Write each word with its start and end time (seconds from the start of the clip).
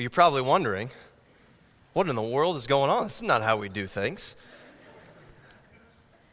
Well, 0.00 0.04
you're 0.04 0.08
probably 0.08 0.40
wondering, 0.40 0.88
what 1.92 2.08
in 2.08 2.16
the 2.16 2.22
world 2.22 2.56
is 2.56 2.66
going 2.66 2.88
on? 2.88 3.04
This 3.04 3.16
is 3.16 3.22
not 3.22 3.42
how 3.42 3.58
we 3.58 3.68
do 3.68 3.86
things. 3.86 4.34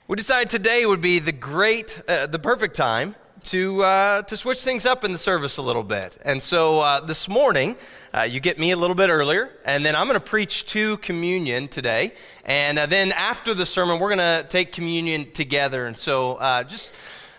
We 0.08 0.16
decided 0.16 0.50
today 0.50 0.86
would 0.86 1.02
be 1.02 1.20
the 1.20 1.34
great, 1.34 2.02
uh, 2.08 2.28
the 2.28 2.40
perfect 2.40 2.78
time 2.78 3.16
to, 3.44 3.84
uh, 3.84 4.22
to 4.22 4.38
switch 4.38 4.62
things 4.62 4.86
up 4.86 5.04
in 5.04 5.12
the 5.12 5.18
service 5.18 5.58
a 5.58 5.62
little 5.62 5.84
bit. 5.84 6.18
And 6.24 6.42
so 6.42 6.80
uh, 6.80 7.02
this 7.02 7.28
morning, 7.28 7.76
uh, 8.14 8.22
you 8.22 8.40
get 8.40 8.58
me 8.58 8.72
a 8.72 8.78
little 8.78 8.96
bit 8.96 9.10
earlier, 9.10 9.50
and 9.66 9.86
then 9.86 9.98
I'm 9.98 10.08
going 10.08 10.18
to 10.18 10.26
preach 10.26 10.68
to 10.68 10.96
communion 11.00 11.68
today. 11.68 12.14
And 12.46 12.80
uh, 12.80 12.86
then 12.86 13.12
after 13.12 13.54
the 13.54 13.66
sermon, 13.66 14.00
we're 14.00 14.16
going 14.16 14.44
to 14.44 14.48
take 14.48 14.72
communion 14.72 15.30
together. 15.34 15.88
And 15.88 15.98
so 15.98 16.36
uh, 16.36 16.64
just 16.64 16.96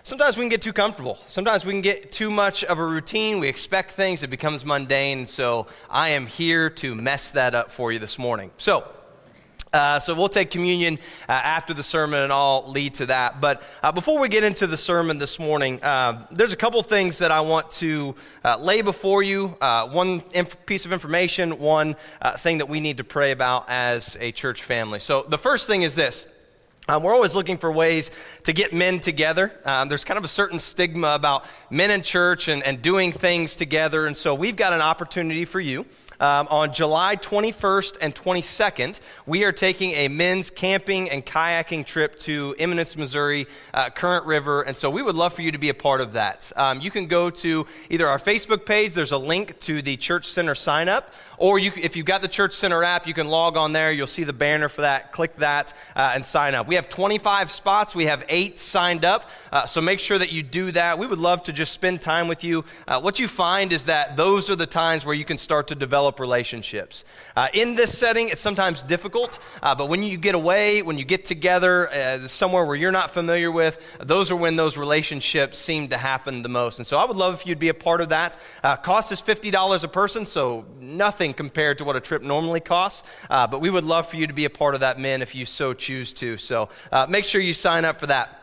sometimes 0.08 0.38
we 0.38 0.42
can 0.42 0.48
get 0.48 0.62
too 0.62 0.72
comfortable. 0.72 1.18
Sometimes 1.26 1.66
we 1.66 1.72
can 1.72 1.82
get 1.82 2.10
too 2.10 2.30
much 2.30 2.64
of 2.64 2.78
a 2.78 2.84
routine. 2.84 3.40
We 3.40 3.48
expect 3.48 3.92
things, 3.92 4.22
it 4.22 4.30
becomes 4.30 4.64
mundane. 4.64 5.26
So 5.26 5.66
I 5.90 6.10
am 6.10 6.26
here 6.26 6.70
to 6.70 6.94
mess 6.94 7.32
that 7.32 7.54
up 7.54 7.70
for 7.70 7.92
you 7.92 7.98
this 7.98 8.18
morning. 8.18 8.50
So, 8.56 8.88
uh, 9.70 9.98
so 9.98 10.14
we'll 10.14 10.30
take 10.30 10.50
communion 10.50 10.98
uh, 11.28 11.32
after 11.32 11.74
the 11.74 11.82
sermon 11.82 12.22
and 12.22 12.32
I'll 12.32 12.64
lead 12.68 12.94
to 12.94 13.06
that. 13.06 13.42
But 13.42 13.62
uh, 13.82 13.92
before 13.92 14.18
we 14.18 14.30
get 14.30 14.44
into 14.44 14.66
the 14.66 14.78
sermon 14.78 15.18
this 15.18 15.38
morning, 15.38 15.82
uh, 15.82 16.26
there's 16.30 16.54
a 16.54 16.56
couple 16.56 16.82
things 16.82 17.18
that 17.18 17.30
I 17.30 17.42
want 17.42 17.70
to 17.72 18.14
uh, 18.42 18.56
lay 18.56 18.80
before 18.80 19.22
you. 19.22 19.58
Uh, 19.60 19.90
one 19.90 20.22
inf- 20.32 20.64
piece 20.64 20.86
of 20.86 20.92
information, 20.94 21.58
one 21.58 21.96
thing 22.38 22.58
that 22.58 22.68
we 22.70 22.80
need 22.80 22.96
to 22.96 23.04
pray 23.04 23.30
about 23.32 23.66
as 23.68 24.16
a 24.20 24.32
church 24.32 24.62
family. 24.62 25.00
So 25.00 25.26
the 25.28 25.38
first 25.38 25.66
thing 25.66 25.82
is 25.82 25.94
this. 25.94 26.26
Um, 26.90 27.02
we're 27.02 27.12
always 27.12 27.34
looking 27.34 27.58
for 27.58 27.70
ways 27.70 28.10
to 28.44 28.54
get 28.54 28.72
men 28.72 28.98
together. 28.98 29.52
Um, 29.66 29.90
there's 29.90 30.04
kind 30.04 30.16
of 30.16 30.24
a 30.24 30.28
certain 30.28 30.58
stigma 30.58 31.08
about 31.08 31.44
men 31.70 31.90
in 31.90 32.00
church 32.00 32.48
and, 32.48 32.62
and 32.62 32.80
doing 32.80 33.12
things 33.12 33.56
together. 33.56 34.06
And 34.06 34.16
so 34.16 34.34
we've 34.34 34.56
got 34.56 34.72
an 34.72 34.80
opportunity 34.80 35.44
for 35.44 35.60
you 35.60 35.84
um, 36.20 36.48
on 36.50 36.72
July 36.72 37.16
21st 37.16 37.98
and 38.00 38.14
22nd, 38.14 39.00
we 39.26 39.44
are 39.44 39.52
taking 39.52 39.92
a 39.92 40.08
men's 40.08 40.50
camping 40.50 41.10
and 41.10 41.24
kayaking 41.24 41.86
trip 41.86 42.18
to 42.20 42.54
Eminence, 42.58 42.96
Missouri, 42.96 43.46
uh, 43.72 43.90
Current 43.90 44.26
River. 44.26 44.62
And 44.62 44.76
so 44.76 44.90
we 44.90 45.02
would 45.02 45.14
love 45.14 45.32
for 45.32 45.42
you 45.42 45.52
to 45.52 45.58
be 45.58 45.68
a 45.68 45.74
part 45.74 46.00
of 46.00 46.14
that. 46.14 46.50
Um, 46.56 46.80
you 46.80 46.90
can 46.90 47.06
go 47.06 47.30
to 47.30 47.66
either 47.90 48.08
our 48.08 48.18
Facebook 48.18 48.66
page, 48.66 48.94
there's 48.94 49.12
a 49.12 49.18
link 49.18 49.58
to 49.60 49.82
the 49.82 49.96
Church 49.96 50.26
Center 50.26 50.54
sign 50.54 50.88
up, 50.88 51.12
or 51.38 51.58
you, 51.58 51.70
if 51.76 51.96
you've 51.96 52.06
got 52.06 52.20
the 52.20 52.28
Church 52.28 52.52
Center 52.52 52.82
app, 52.82 53.06
you 53.06 53.14
can 53.14 53.28
log 53.28 53.56
on 53.56 53.72
there. 53.72 53.92
You'll 53.92 54.08
see 54.08 54.24
the 54.24 54.32
banner 54.32 54.68
for 54.68 54.80
that. 54.80 55.12
Click 55.12 55.36
that 55.36 55.72
uh, 55.94 56.12
and 56.14 56.24
sign 56.24 56.54
up. 56.54 56.66
We 56.66 56.74
have 56.74 56.88
25 56.88 57.52
spots. 57.52 57.94
We 57.94 58.06
have 58.06 58.24
eight 58.28 58.58
signed 58.58 59.04
up. 59.04 59.30
Uh, 59.52 59.66
so 59.66 59.80
make 59.80 60.00
sure 60.00 60.18
that 60.18 60.32
you 60.32 60.42
do 60.42 60.72
that. 60.72 60.98
We 60.98 61.06
would 61.06 61.20
love 61.20 61.44
to 61.44 61.52
just 61.52 61.72
spend 61.72 62.02
time 62.02 62.26
with 62.26 62.42
you. 62.42 62.64
Uh, 62.88 63.00
what 63.00 63.20
you 63.20 63.28
find 63.28 63.72
is 63.72 63.84
that 63.84 64.16
those 64.16 64.50
are 64.50 64.56
the 64.56 64.66
times 64.66 65.04
where 65.06 65.14
you 65.14 65.24
can 65.24 65.38
start 65.38 65.68
to 65.68 65.76
develop 65.76 66.07
relationships. 66.18 67.04
Uh, 67.36 67.48
in 67.52 67.76
this 67.76 67.96
setting, 67.96 68.30
it's 68.30 68.40
sometimes 68.40 68.82
difficult, 68.82 69.38
uh, 69.62 69.74
but 69.74 69.88
when 69.88 70.02
you 70.02 70.16
get 70.16 70.34
away, 70.34 70.82
when 70.82 70.98
you 70.98 71.04
get 71.04 71.24
together 71.24 71.88
uh, 71.90 72.20
somewhere 72.20 72.64
where 72.64 72.76
you're 72.76 72.90
not 72.90 73.10
familiar 73.10 73.52
with, 73.52 73.78
those 74.00 74.30
are 74.30 74.36
when 74.36 74.56
those 74.56 74.76
relationships 74.76 75.58
seem 75.58 75.88
to 75.88 75.98
happen 75.98 76.42
the 76.42 76.48
most. 76.48 76.78
And 76.78 76.86
so 76.86 76.96
I 76.96 77.04
would 77.04 77.16
love 77.16 77.34
if 77.34 77.46
you'd 77.46 77.58
be 77.58 77.68
a 77.68 77.74
part 77.74 78.00
of 78.00 78.08
that. 78.08 78.38
cost 78.82 79.12
is 79.12 79.20
$50 79.20 79.84
a 79.84 79.88
person, 79.88 80.24
so 80.24 80.64
nothing 80.80 81.18
nothing 81.18 81.34
compared 81.34 81.78
to 81.78 81.84
what 81.84 81.96
a 81.96 82.00
trip 82.00 82.22
normally 82.22 82.60
costs. 82.60 83.02
Uh, 83.28 83.46
but 83.46 83.60
we 83.60 83.70
would 83.70 83.82
love 83.82 84.08
for 84.08 84.16
you 84.16 84.26
to 84.26 84.32
be 84.32 84.44
a 84.44 84.50
part 84.50 84.74
of 84.74 84.80
that, 84.80 84.98
men, 84.98 85.20
if 85.20 85.34
you 85.34 85.44
so 85.44 85.74
choose 85.74 86.12
to. 86.14 86.36
So 86.36 86.68
uh, 86.92 87.06
make 87.08 87.24
sure 87.24 87.40
you 87.40 87.52
sign 87.52 87.84
up 87.84 87.98
for 87.98 88.06
that. 88.06 88.37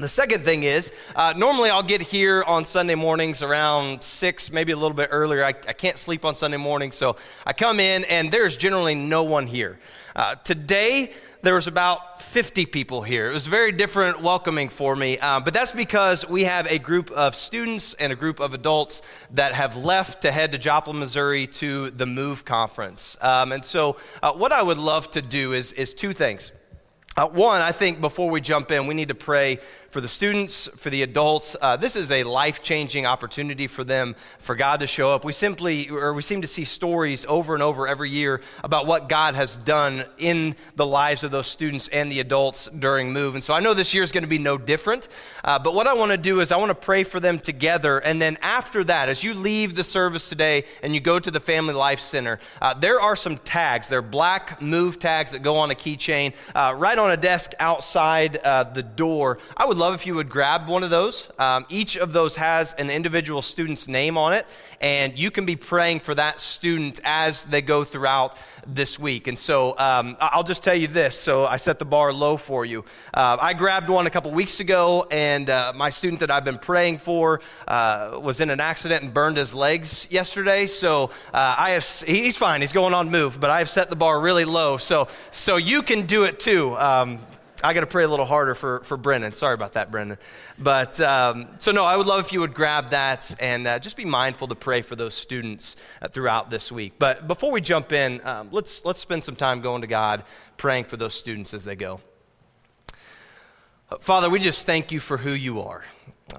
The 0.00 0.08
second 0.08 0.44
thing 0.44 0.62
is, 0.62 0.94
uh, 1.14 1.34
normally 1.36 1.68
I'll 1.68 1.82
get 1.82 2.00
here 2.00 2.42
on 2.42 2.64
Sunday 2.64 2.94
mornings 2.94 3.42
around 3.42 4.02
6, 4.02 4.50
maybe 4.50 4.72
a 4.72 4.76
little 4.76 4.96
bit 4.96 5.10
earlier. 5.12 5.44
I, 5.44 5.48
I 5.48 5.74
can't 5.74 5.98
sleep 5.98 6.24
on 6.24 6.34
Sunday 6.34 6.56
morning, 6.56 6.90
so 6.90 7.16
I 7.44 7.52
come 7.52 7.80
in 7.80 8.04
and 8.04 8.30
there's 8.30 8.56
generally 8.56 8.94
no 8.94 9.24
one 9.24 9.46
here. 9.46 9.78
Uh, 10.16 10.36
today, 10.36 11.12
there 11.42 11.54
was 11.54 11.66
about 11.66 12.22
50 12.22 12.64
people 12.66 13.02
here. 13.02 13.28
It 13.28 13.34
was 13.34 13.46
very 13.46 13.72
different 13.72 14.22
welcoming 14.22 14.70
for 14.70 14.96
me, 14.96 15.18
uh, 15.18 15.40
but 15.40 15.52
that's 15.52 15.72
because 15.72 16.26
we 16.26 16.44
have 16.44 16.66
a 16.68 16.78
group 16.78 17.10
of 17.10 17.36
students 17.36 17.92
and 17.92 18.10
a 18.10 18.16
group 18.16 18.40
of 18.40 18.54
adults 18.54 19.02
that 19.32 19.52
have 19.52 19.76
left 19.76 20.22
to 20.22 20.32
head 20.32 20.52
to 20.52 20.58
Joplin, 20.58 20.98
Missouri 20.98 21.46
to 21.46 21.90
the 21.90 22.06
MOVE 22.06 22.46
conference. 22.46 23.18
Um, 23.20 23.52
and 23.52 23.62
so, 23.62 23.98
uh, 24.22 24.32
what 24.32 24.50
I 24.50 24.62
would 24.62 24.78
love 24.78 25.10
to 25.10 25.20
do 25.20 25.52
is, 25.52 25.74
is 25.74 25.92
two 25.92 26.14
things. 26.14 26.52
Uh, 27.16 27.26
one, 27.26 27.60
I 27.60 27.72
think 27.72 28.00
before 28.00 28.30
we 28.30 28.40
jump 28.40 28.70
in, 28.70 28.86
we 28.86 28.94
need 28.94 29.08
to 29.08 29.16
pray 29.16 29.58
for 29.90 30.00
the 30.00 30.06
students, 30.06 30.68
for 30.76 30.90
the 30.90 31.02
adults. 31.02 31.56
Uh, 31.60 31.76
this 31.76 31.96
is 31.96 32.12
a 32.12 32.22
life 32.22 32.62
changing 32.62 33.04
opportunity 33.04 33.66
for 33.66 33.82
them, 33.82 34.14
for 34.38 34.54
God 34.54 34.78
to 34.78 34.86
show 34.86 35.12
up. 35.12 35.24
We 35.24 35.32
simply, 35.32 35.90
or 35.90 36.14
we 36.14 36.22
seem 36.22 36.42
to 36.42 36.46
see 36.46 36.64
stories 36.64 37.26
over 37.28 37.54
and 37.54 37.64
over 37.64 37.88
every 37.88 38.10
year 38.10 38.40
about 38.62 38.86
what 38.86 39.08
God 39.08 39.34
has 39.34 39.56
done 39.56 40.04
in 40.18 40.54
the 40.76 40.86
lives 40.86 41.24
of 41.24 41.32
those 41.32 41.48
students 41.48 41.88
and 41.88 42.12
the 42.12 42.20
adults 42.20 42.68
during 42.68 43.12
Move. 43.12 43.34
And 43.34 43.42
so 43.42 43.54
I 43.54 43.58
know 43.58 43.74
this 43.74 43.92
year 43.92 44.04
is 44.04 44.12
going 44.12 44.22
to 44.22 44.30
be 44.30 44.38
no 44.38 44.56
different. 44.56 45.08
Uh, 45.42 45.58
but 45.58 45.74
what 45.74 45.88
I 45.88 45.94
want 45.94 46.12
to 46.12 46.16
do 46.16 46.38
is 46.38 46.52
I 46.52 46.58
want 46.58 46.70
to 46.70 46.76
pray 46.76 47.02
for 47.02 47.18
them 47.18 47.40
together. 47.40 47.98
And 47.98 48.22
then 48.22 48.38
after 48.40 48.84
that, 48.84 49.08
as 49.08 49.24
you 49.24 49.34
leave 49.34 49.74
the 49.74 49.82
service 49.82 50.28
today 50.28 50.62
and 50.80 50.94
you 50.94 51.00
go 51.00 51.18
to 51.18 51.30
the 51.32 51.40
Family 51.40 51.74
Life 51.74 51.98
Center, 51.98 52.38
uh, 52.62 52.74
there 52.74 53.00
are 53.00 53.16
some 53.16 53.36
tags. 53.36 53.88
They're 53.88 54.00
black 54.00 54.62
Move 54.62 55.00
tags 55.00 55.32
that 55.32 55.42
go 55.42 55.56
on 55.56 55.72
a 55.72 55.74
keychain 55.74 56.34
uh, 56.54 56.72
right 56.76 56.99
on 57.00 57.10
a 57.10 57.16
desk 57.16 57.52
outside 57.58 58.36
uh, 58.38 58.64
the 58.64 58.82
door. 58.82 59.38
I 59.56 59.66
would 59.66 59.76
love 59.76 59.94
if 59.94 60.06
you 60.06 60.14
would 60.14 60.28
grab 60.28 60.68
one 60.68 60.82
of 60.82 60.90
those. 60.90 61.30
Um, 61.38 61.66
each 61.68 61.96
of 61.96 62.12
those 62.12 62.36
has 62.36 62.74
an 62.74 62.90
individual 62.90 63.42
student's 63.42 63.88
name 63.88 64.16
on 64.16 64.32
it, 64.32 64.46
and 64.80 65.18
you 65.18 65.30
can 65.30 65.44
be 65.44 65.56
praying 65.56 66.00
for 66.00 66.14
that 66.14 66.40
student 66.40 67.00
as 67.04 67.44
they 67.44 67.62
go 67.62 67.84
throughout 67.84 68.36
this 68.66 68.98
week. 68.98 69.26
And 69.26 69.38
so 69.38 69.74
um, 69.78 70.16
I'll 70.20 70.44
just 70.44 70.62
tell 70.62 70.74
you 70.74 70.86
this. 70.86 71.18
So 71.18 71.46
I 71.46 71.56
set 71.56 71.78
the 71.78 71.84
bar 71.84 72.12
low 72.12 72.36
for 72.36 72.64
you. 72.64 72.84
Uh, 73.12 73.36
I 73.40 73.52
grabbed 73.54 73.88
one 73.88 74.06
a 74.06 74.10
couple 74.10 74.30
weeks 74.30 74.60
ago, 74.60 75.06
and 75.10 75.48
uh, 75.50 75.72
my 75.74 75.90
student 75.90 76.20
that 76.20 76.30
I've 76.30 76.44
been 76.44 76.58
praying 76.58 76.98
for 76.98 77.40
uh, 77.68 78.18
was 78.22 78.40
in 78.40 78.50
an 78.50 78.60
accident 78.60 79.02
and 79.02 79.12
burned 79.12 79.36
his 79.36 79.54
legs 79.54 80.08
yesterday. 80.10 80.66
So 80.66 81.10
uh, 81.32 81.54
I 81.58 81.70
have, 81.70 81.86
he's 82.06 82.36
fine. 82.36 82.60
He's 82.60 82.72
going 82.72 82.94
on 82.94 83.10
move, 83.10 83.40
but 83.40 83.50
I 83.50 83.58
have 83.58 83.70
set 83.70 83.90
the 83.90 83.96
bar 83.96 84.20
really 84.20 84.44
low. 84.44 84.78
So, 84.78 85.08
so 85.30 85.56
you 85.56 85.82
can 85.82 86.06
do 86.06 86.24
it 86.24 86.40
too. 86.40 86.76
Um, 86.78 87.18
I 87.62 87.74
got 87.74 87.80
to 87.80 87.86
pray 87.86 88.04
a 88.04 88.08
little 88.08 88.26
harder 88.26 88.54
for, 88.54 88.80
for 88.80 88.96
Brennan. 88.96 89.32
Sorry 89.32 89.54
about 89.54 89.74
that, 89.74 89.90
Brennan. 89.90 90.18
But 90.58 90.98
um, 91.00 91.46
so, 91.58 91.72
no, 91.72 91.84
I 91.84 91.96
would 91.96 92.06
love 92.06 92.20
if 92.20 92.32
you 92.32 92.40
would 92.40 92.54
grab 92.54 92.90
that 92.90 93.34
and 93.38 93.66
uh, 93.66 93.78
just 93.78 93.96
be 93.96 94.04
mindful 94.04 94.48
to 94.48 94.54
pray 94.54 94.82
for 94.82 94.96
those 94.96 95.14
students 95.14 95.76
uh, 96.00 96.08
throughout 96.08 96.48
this 96.48 96.72
week. 96.72 96.94
But 96.98 97.28
before 97.28 97.52
we 97.52 97.60
jump 97.60 97.92
in, 97.92 98.26
um, 98.26 98.48
let's, 98.50 98.84
let's 98.84 99.00
spend 99.00 99.24
some 99.24 99.36
time 99.36 99.60
going 99.60 99.82
to 99.82 99.86
God, 99.86 100.24
praying 100.56 100.84
for 100.84 100.96
those 100.96 101.14
students 101.14 101.52
as 101.52 101.64
they 101.64 101.76
go. 101.76 102.00
Father, 104.00 104.30
we 104.30 104.38
just 104.38 104.66
thank 104.66 104.92
you 104.92 105.00
for 105.00 105.16
who 105.16 105.32
you 105.32 105.60
are. 105.60 105.84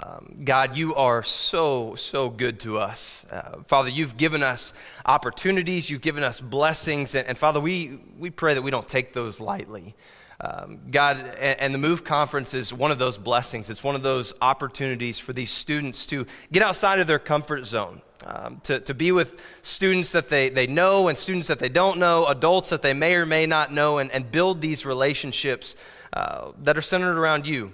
Um, 0.02 0.42
God, 0.46 0.78
you 0.78 0.96
are 0.96 1.22
so, 1.22 1.96
so 1.96 2.30
good 2.30 2.62
to 2.62 2.78
us. 2.78 3.26
Uh, 3.30 3.58
Father, 3.68 3.90
you've 3.90 4.16
given 4.16 4.42
us 4.42 4.74
opportunities, 5.06 5.90
you've 5.90 6.02
given 6.02 6.24
us 6.24 6.40
blessings, 6.40 7.14
and, 7.14 7.28
and 7.28 7.38
Father, 7.38 7.60
we, 7.60 8.00
we 8.18 8.30
pray 8.30 8.54
that 8.54 8.62
we 8.62 8.72
don't 8.72 8.88
take 8.88 9.12
those 9.12 9.40
lightly. 9.42 9.96
Um, 10.44 10.80
God, 10.90 11.18
and, 11.40 11.72
the 11.72 11.78
Move 11.78 12.04
Conference 12.04 12.56
is 12.56 12.74
one 12.74 12.90
of 12.90 12.98
those 12.98 13.16
blessings. 13.16 13.70
It's 13.70 13.84
one 13.84 13.94
of 13.94 14.02
those 14.02 14.34
opportunities 14.42 15.20
for 15.20 15.34
these 15.34 15.52
students 15.52 16.08
to 16.08 16.26
get 16.52 16.64
outside 16.64 17.00
of 17.00 17.06
their 17.06 17.20
comfort 17.20 17.66
zone. 17.66 18.02
Um, 18.26 18.60
to, 18.64 18.80
to 18.82 18.94
be 18.94 19.12
with 19.12 19.40
students 19.62 20.12
that 20.12 20.30
they, 20.30 20.50
they 20.50 20.68
know 20.68 21.08
and 21.08 21.18
students 21.18 21.48
that 21.48 21.60
they 21.60 21.70
don't 21.70 21.98
know, 21.98 22.26
adults 22.28 22.70
that 22.70 22.82
they 22.82 22.94
may 22.94 23.16
or 23.16 23.26
may 23.26 23.46
not 23.46 23.72
know, 23.72 23.98
and, 24.00 24.12
and 24.12 24.32
build 24.32 24.62
these 24.62 24.86
relationships 24.86 25.76
uh, 26.14 26.52
that 26.64 26.78
are 26.78 26.82
centered 26.82 27.18
around 27.18 27.48
you. 27.48 27.72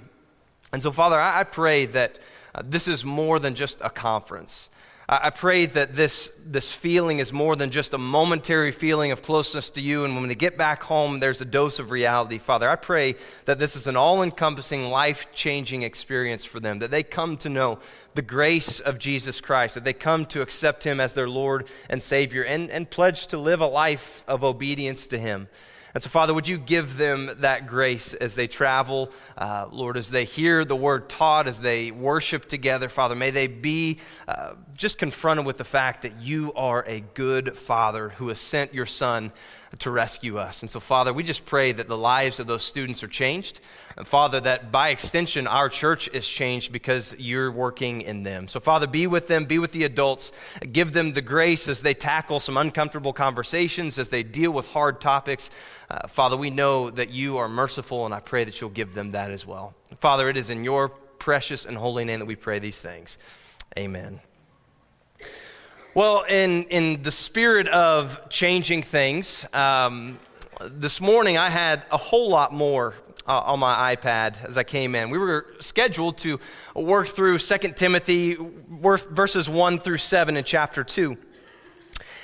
And 0.72 0.84
so, 0.84 0.92
Father, 0.92 1.20
I, 1.20 1.42
I 1.42 1.44
pray 1.44 1.86
that 1.88 2.20
uh, 2.54 2.64
this 2.66 2.88
is 2.88 3.06
more 3.06 3.40
than 3.40 3.56
just 3.56 3.82
a 3.82 3.90
conference. 3.90 4.70
I 5.10 5.30
pray 5.30 5.68
that 5.68 5.96
this, 5.96 6.34
this 6.46 6.74
feeling 6.74 7.20
is 7.20 7.32
more 7.32 7.56
than 7.56 7.72
just 7.72 7.94
a 7.94 7.98
momentary 7.98 8.74
feeling 8.74 9.14
of 9.14 9.22
closeness 9.22 9.72
to 9.72 9.82
you. 9.82 10.04
And 10.04 10.18
when 10.18 10.28
they 10.28 10.36
get 10.36 10.58
back 10.58 10.84
home, 10.84 11.22
there's 11.22 11.40
a 11.40 11.46
dose 11.46 11.80
of 11.80 11.92
reality. 11.92 12.40
Father, 12.40 12.70
I 12.70 12.76
pray 12.76 13.16
that 13.46 13.58
this 13.58 13.78
is 13.78 13.88
an 13.88 13.96
all 13.96 14.22
encompassing, 14.22 14.84
life 14.84 15.28
changing 15.32 15.84
experience 15.84 16.44
for 16.44 16.60
them, 16.60 16.80
that 16.80 16.92
they 16.92 17.04
come 17.04 17.38
to 17.38 17.48
know 17.48 17.80
the 18.16 18.22
grace 18.22 18.82
of 18.82 19.00
Jesus 19.00 19.40
Christ, 19.40 19.76
that 19.76 19.86
they 19.86 19.94
come 19.94 20.26
to 20.26 20.42
accept 20.42 20.84
Him 20.84 21.00
as 21.00 21.14
their 21.14 21.30
Lord 21.30 21.70
and 21.90 22.02
Savior, 22.02 22.44
and, 22.44 22.70
and 22.70 22.90
pledge 22.90 23.28
to 23.28 23.38
live 23.38 23.62
a 23.62 23.68
life 23.68 24.26
of 24.28 24.44
obedience 24.44 25.08
to 25.08 25.18
Him. 25.18 25.48
And 25.98 26.04
so, 26.04 26.12
Father, 26.12 26.32
would 26.32 26.48
you 26.48 26.60
give 26.60 26.96
them 26.98 27.32
that 27.40 27.66
grace 27.66 28.14
as 28.14 28.36
they 28.36 28.46
travel, 28.46 29.12
uh, 29.36 29.66
Lord, 29.72 29.98
as 29.98 30.12
they 30.12 30.26
hear 30.26 30.64
the 30.64 30.76
word 30.76 31.10
taught, 31.10 31.48
as 31.48 31.60
they 31.60 31.90
worship 31.90 32.48
together, 32.48 32.88
Father? 32.88 33.16
May 33.16 33.32
they 33.32 33.48
be 33.48 33.98
uh, 34.28 34.54
just 34.76 35.00
confronted 35.00 35.48
with 35.48 35.58
the 35.58 35.64
fact 35.64 36.04
that 36.04 36.22
you 36.22 36.54
are 36.54 36.86
a 36.86 37.00
good 37.00 37.58
Father 37.58 38.10
who 38.10 38.28
has 38.28 38.40
sent 38.40 38.76
your 38.76 38.86
Son 38.86 39.32
to 39.80 39.92
rescue 39.92 40.38
us. 40.38 40.62
And 40.62 40.70
so, 40.70 40.80
Father, 40.80 41.14
we 41.14 41.24
just 41.24 41.46
pray 41.46 41.72
that 41.72 41.88
the 41.88 41.98
lives 41.98 42.40
of 42.40 42.48
those 42.48 42.64
students 42.64 43.04
are 43.04 43.08
changed. 43.08 43.60
And, 43.96 44.08
Father, 44.08 44.40
that 44.42 44.72
by 44.72 44.90
extension, 44.90 45.48
our 45.48 45.70
church 45.70 46.10
is 46.14 46.28
changed 46.28 46.72
because 46.72 47.16
you're 47.18 47.52
working 47.52 48.02
in 48.02 48.24
them. 48.24 48.48
So, 48.48 48.60
Father, 48.60 48.88
be 48.88 49.08
with 49.08 49.28
them, 49.28 49.46
be 49.46 49.60
with 49.60 49.72
the 49.72 49.84
adults, 49.84 50.32
give 50.72 50.94
them 50.94 51.14
the 51.14 51.22
grace 51.22 51.68
as 51.68 51.82
they 51.82 51.94
tackle 51.94 52.40
some 52.40 52.58
uncomfortable 52.58 53.14
conversations, 53.14 54.00
as 54.00 54.10
they 54.10 54.24
deal 54.24 54.52
with 54.52 54.68
hard 54.68 55.02
topics. 55.02 55.50
Uh, 55.90 56.08
Father, 56.08 56.38
we 56.38 56.50
know 56.50 56.90
that 56.90 57.12
you 57.12 57.38
are 57.38 57.48
merciful, 57.48 58.06
and 58.06 58.14
I 58.14 58.20
pray 58.20 58.44
that 58.44 58.60
you'll 58.60 58.70
give 58.70 58.94
them 58.94 59.12
that 59.12 59.32
as 59.32 59.46
well. 59.46 59.76
Father, 60.00 60.30
it 60.30 60.38
is 60.38 60.50
in 60.50 60.64
your 60.64 60.90
precious 60.90 61.66
and 61.66 61.78
holy 61.78 62.06
name 62.06 62.20
that 62.20 62.26
we 62.26 62.36
pray 62.36 62.60
these 62.60 62.82
things. 62.82 63.18
Amen. 63.78 64.22
Well, 65.98 66.26
in, 66.30 66.66
in 66.66 67.02
the 67.02 67.12
spirit 67.12 67.68
of 67.70 68.30
changing 68.30 68.84
things, 68.84 69.48
um, 69.52 70.20
this 70.62 71.02
morning 71.02 71.40
I 71.40 71.50
had 71.50 71.88
a 71.90 71.98
whole 71.98 72.30
lot 72.30 72.54
more 72.54 72.94
uh, 73.28 73.40
on 73.40 73.58
my 73.58 73.96
iPad 73.96 74.46
as 74.46 74.60
I 74.60 74.64
came 74.64 74.94
in. 74.94 75.10
We 75.10 75.18
were 75.18 75.48
scheduled 75.60 76.20
to 76.20 76.40
work 76.76 77.08
through 77.08 77.40
2 77.40 77.58
Timothy 77.70 78.38
verses 78.38 79.50
1 79.50 79.80
through 79.80 79.98
7 79.98 80.38
in 80.38 80.44
chapter 80.44 80.84
2. 80.84 81.18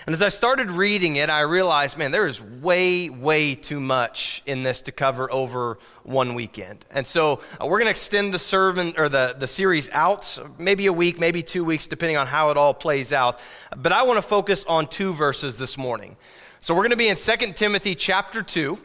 And 0.06 0.14
as 0.14 0.22
I 0.22 0.28
started 0.30 0.70
reading 0.70 1.16
it, 1.16 1.30
I 1.30 1.42
realized, 1.42 1.98
man, 1.98 2.12
there 2.12 2.28
is 2.28 2.42
way, 2.42 3.10
way 3.10 3.56
too 3.56 3.80
much 3.80 4.42
in 4.46 4.64
this 4.64 4.82
to 4.84 4.92
cover 4.92 5.32
over 5.32 5.78
one 6.04 6.36
weekend. 6.36 6.84
And 6.92 7.08
so 7.08 7.40
uh, 7.62 7.66
we're 7.66 7.78
going 7.78 7.86
to 7.86 7.92
extend 7.92 8.34
the 8.34 8.40
sermon 8.40 8.94
or 8.98 9.08
the, 9.08 9.36
the 9.40 9.48
series 9.48 9.90
out, 9.92 10.38
maybe 10.58 10.88
a 10.88 10.94
week, 10.94 11.20
maybe 11.20 11.42
two 11.42 11.64
weeks, 11.64 11.88
depending 11.88 12.18
on 12.18 12.28
how 12.28 12.50
it 12.50 12.58
all 12.58 12.74
plays 12.74 13.14
out. 13.14 13.40
But 13.78 13.94
I 13.94 14.04
want 14.04 14.18
to 14.18 14.22
focus 14.22 14.66
on 14.66 14.88
two 14.88 15.14
verses 15.14 15.58
this 15.58 15.78
morning. 15.78 16.18
So 16.60 16.74
we're 16.74 16.82
going 16.82 16.92
to 16.92 16.98
be 16.98 17.08
in 17.08 17.16
2 17.16 17.54
Timothy 17.54 17.96
chapter 17.96 18.44
2. 18.44 18.78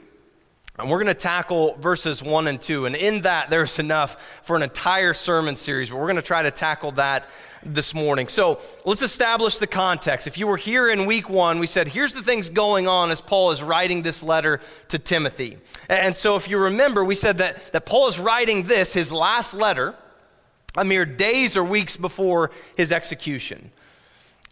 And 0.79 0.89
we're 0.89 1.03
going 1.03 1.07
to 1.09 1.15
tackle 1.15 1.75
verses 1.75 2.23
1 2.23 2.47
and 2.47 2.61
2. 2.61 2.87
And 2.87 2.95
in 2.95 3.23
that, 3.23 3.51
there's 3.51 3.81
enough 3.81 4.41
for 4.45 4.55
an 4.55 4.63
entire 4.63 5.13
sermon 5.13 5.57
series, 5.57 5.91
but 5.91 5.97
we're 5.97 6.05
going 6.05 6.17
to 6.17 6.23
try 6.23 6.43
to 6.43 6.53
tackle 6.53 6.93
that 6.93 7.29
this 7.65 7.95
morning. 7.95 8.29
So 8.29 8.61
let's 8.85 9.03
establish 9.03 9.59
the 9.59 9.67
context. 9.67 10.29
If 10.29 10.39
you 10.39 10.47
were 10.47 10.57
here 10.57 10.89
in 10.89 11.07
week 11.07 11.29
one, 11.29 11.59
we 11.59 11.67
said, 11.67 11.89
here's 11.89 12.15
the 12.15 12.23
things 12.23 12.49
going 12.49 12.87
on 12.87 13.11
as 13.11 13.21
Paul 13.21 13.51
is 13.51 13.61
writing 13.61 14.03
this 14.03 14.23
letter 14.23 14.61
to 14.89 15.01
Timothy. 15.01 15.59
And 15.89 16.17
so 16.17 16.37
if 16.37 16.49
you 16.49 16.59
remember, 16.59 17.05
we 17.05 17.17
said 17.17 17.39
that, 17.39 17.73
that 17.73 17.85
Paul 17.85 18.07
is 18.07 18.21
writing 18.21 18.69
this, 18.69 18.93
his 18.93 19.11
last 19.11 19.55
letter, 19.55 19.97
a 20.77 20.85
mere 20.85 21.05
days 21.05 21.57
or 21.57 21.65
weeks 21.65 21.97
before 21.97 22.53
his 22.77 22.93
execution. 22.93 23.73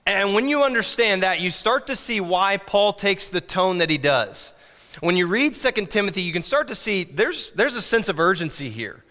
And 0.05 0.35
when 0.35 0.49
you 0.49 0.65
understand 0.65 1.23
that, 1.23 1.41
you 1.41 1.53
start 1.53 1.87
to 1.87 1.95
see 1.95 2.21
why 2.21 2.57
Paul 2.57 2.93
takes 2.93 3.29
the 3.29 3.41
tone 3.41 3.79
that 3.79 3.91
he 3.91 3.99
does. 3.99 4.53
When 5.01 5.17
you 5.17 5.27
read 5.27 5.55
2 5.55 5.87
Timothy, 5.87 6.23
you 6.23 6.33
can 6.33 6.43
start 6.43 6.69
to 6.69 6.75
see 6.75 7.05
there's, 7.05 7.51
there's 7.53 7.77
a 7.77 7.83
sense 7.83 8.09
of 8.09 8.19
urgency 8.19 8.71
here. 8.71 9.05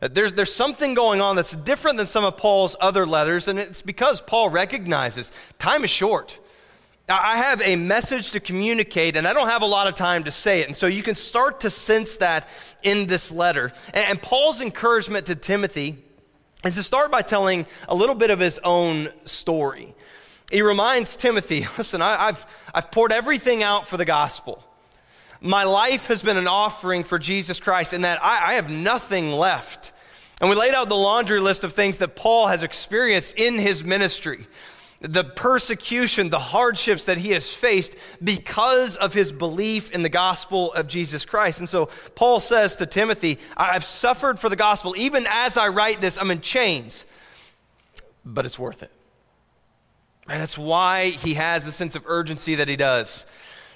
Uh, 0.00 0.08
there's, 0.08 0.32
there's 0.32 0.54
something 0.54 0.94
going 0.94 1.20
on 1.20 1.36
that's 1.36 1.54
different 1.54 1.96
than 1.96 2.06
some 2.06 2.24
of 2.24 2.36
Paul's 2.36 2.76
other 2.80 3.04
letters, 3.04 3.48
and 3.48 3.58
it's 3.58 3.82
because 3.82 4.20
Paul 4.20 4.48
recognizes 4.48 5.32
time 5.58 5.84
is 5.84 5.90
short. 5.90 6.38
I 7.10 7.38
have 7.38 7.62
a 7.62 7.76
message 7.76 8.32
to 8.32 8.40
communicate, 8.40 9.16
and 9.16 9.26
I 9.26 9.32
don't 9.32 9.48
have 9.48 9.62
a 9.62 9.66
lot 9.66 9.88
of 9.88 9.94
time 9.94 10.24
to 10.24 10.30
say 10.30 10.60
it. 10.60 10.66
And 10.66 10.76
so 10.76 10.86
you 10.86 11.02
can 11.02 11.14
start 11.14 11.60
to 11.60 11.70
sense 11.70 12.18
that 12.18 12.46
in 12.82 13.06
this 13.06 13.32
letter. 13.32 13.72
And 13.94 14.20
Paul's 14.20 14.60
encouragement 14.60 15.26
to 15.26 15.34
Timothy 15.34 15.96
is 16.64 16.74
to 16.74 16.82
start 16.82 17.10
by 17.10 17.22
telling 17.22 17.64
a 17.88 17.94
little 17.94 18.14
bit 18.14 18.28
of 18.28 18.38
his 18.38 18.60
own 18.62 19.08
story. 19.24 19.94
He 20.50 20.60
reminds 20.60 21.16
Timothy 21.16 21.66
listen, 21.78 22.02
I, 22.02 22.26
have 22.26 22.50
I've 22.74 22.90
poured 22.90 23.12
everything 23.12 23.62
out 23.62 23.88
for 23.88 23.96
the 23.96 24.04
gospel. 24.04 24.62
My 25.40 25.64
life 25.64 26.06
has 26.06 26.22
been 26.22 26.36
an 26.36 26.48
offering 26.48 27.04
for 27.04 27.18
Jesus 27.18 27.60
Christ, 27.60 27.92
and 27.92 28.04
that 28.04 28.22
I, 28.22 28.52
I 28.52 28.54
have 28.54 28.70
nothing 28.70 29.30
left. 29.30 29.92
And 30.40 30.50
we 30.50 30.56
laid 30.56 30.74
out 30.74 30.88
the 30.88 30.96
laundry 30.96 31.40
list 31.40 31.64
of 31.64 31.72
things 31.72 31.98
that 31.98 32.16
Paul 32.16 32.48
has 32.48 32.62
experienced 32.62 33.38
in 33.38 33.54
his 33.54 33.84
ministry 33.84 34.46
the 35.00 35.22
persecution, 35.22 36.30
the 36.30 36.38
hardships 36.38 37.04
that 37.04 37.18
he 37.18 37.30
has 37.30 37.48
faced 37.48 37.94
because 38.22 38.96
of 38.96 39.14
his 39.14 39.30
belief 39.30 39.92
in 39.92 40.02
the 40.02 40.08
gospel 40.08 40.72
of 40.72 40.88
Jesus 40.88 41.24
Christ. 41.24 41.60
And 41.60 41.68
so 41.68 41.86
Paul 42.16 42.40
says 42.40 42.76
to 42.76 42.86
Timothy, 42.86 43.38
I've 43.56 43.84
suffered 43.84 44.40
for 44.40 44.48
the 44.48 44.56
gospel. 44.56 44.94
Even 44.96 45.26
as 45.28 45.56
I 45.56 45.68
write 45.68 46.00
this, 46.00 46.18
I'm 46.18 46.30
in 46.30 46.40
chains, 46.40 47.06
but 48.24 48.44
it's 48.44 48.58
worth 48.58 48.82
it. 48.82 48.90
And 50.28 50.40
that's 50.40 50.58
why 50.58 51.06
he 51.06 51.34
has 51.34 51.66
a 51.66 51.72
sense 51.72 51.94
of 51.94 52.02
urgency 52.06 52.56
that 52.56 52.68
he 52.68 52.76
does 52.76 53.24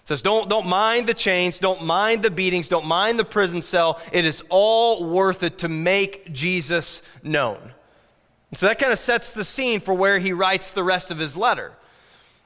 says, 0.04 0.22
don't, 0.22 0.48
don't 0.48 0.66
mind 0.66 1.06
the 1.06 1.14
chains, 1.14 1.58
don't 1.58 1.84
mind 1.84 2.22
the 2.22 2.30
beatings, 2.30 2.68
don't 2.68 2.86
mind 2.86 3.18
the 3.18 3.24
prison 3.24 3.62
cell. 3.62 4.00
It 4.12 4.24
is 4.24 4.42
all 4.48 5.04
worth 5.04 5.42
it 5.42 5.58
to 5.58 5.68
make 5.68 6.32
Jesus 6.32 7.02
known. 7.22 7.72
And 8.50 8.58
so 8.58 8.66
that 8.66 8.78
kind 8.78 8.92
of 8.92 8.98
sets 8.98 9.32
the 9.32 9.44
scene 9.44 9.80
for 9.80 9.94
where 9.94 10.18
he 10.18 10.32
writes 10.32 10.72
the 10.72 10.82
rest 10.82 11.10
of 11.10 11.18
his 11.18 11.36
letter. 11.36 11.72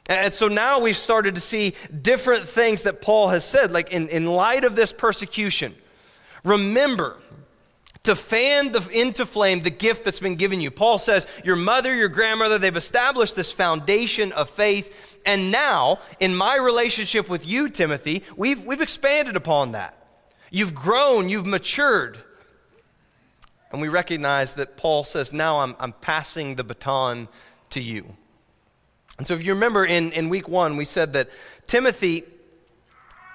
And 0.08 0.32
so 0.32 0.48
now 0.48 0.78
we've 0.80 0.96
started 0.96 1.34
to 1.34 1.40
see 1.40 1.74
different 2.02 2.44
things 2.44 2.82
that 2.82 3.00
Paul 3.00 3.28
has 3.28 3.44
said, 3.44 3.72
like 3.72 3.92
in, 3.92 4.08
in 4.08 4.26
light 4.26 4.64
of 4.64 4.76
this 4.76 4.92
persecution. 4.92 5.74
Remember, 6.44 7.16
to 8.06 8.16
fan 8.16 8.72
the, 8.72 8.88
into 8.88 9.26
flame 9.26 9.60
the 9.60 9.70
gift 9.70 10.04
that's 10.04 10.20
been 10.20 10.36
given 10.36 10.60
you. 10.60 10.70
Paul 10.70 10.98
says, 10.98 11.26
Your 11.44 11.56
mother, 11.56 11.94
your 11.94 12.08
grandmother, 12.08 12.58
they've 12.58 12.76
established 12.76 13.36
this 13.36 13.52
foundation 13.52 14.32
of 14.32 14.48
faith. 14.48 15.20
And 15.26 15.50
now, 15.50 15.98
in 16.20 16.34
my 16.34 16.56
relationship 16.56 17.28
with 17.28 17.46
you, 17.46 17.68
Timothy, 17.68 18.22
we've, 18.36 18.64
we've 18.64 18.80
expanded 18.80 19.36
upon 19.36 19.72
that. 19.72 19.96
You've 20.50 20.74
grown, 20.74 21.28
you've 21.28 21.46
matured. 21.46 22.18
And 23.72 23.80
we 23.80 23.88
recognize 23.88 24.54
that 24.54 24.76
Paul 24.76 25.02
says, 25.04 25.32
Now 25.32 25.58
I'm, 25.58 25.74
I'm 25.78 25.92
passing 25.92 26.54
the 26.54 26.64
baton 26.64 27.28
to 27.70 27.80
you. 27.80 28.16
And 29.18 29.26
so, 29.26 29.34
if 29.34 29.44
you 29.44 29.54
remember 29.54 29.84
in, 29.84 30.12
in 30.12 30.28
week 30.28 30.48
one, 30.48 30.76
we 30.76 30.84
said 30.84 31.12
that 31.14 31.28
Timothy 31.66 32.22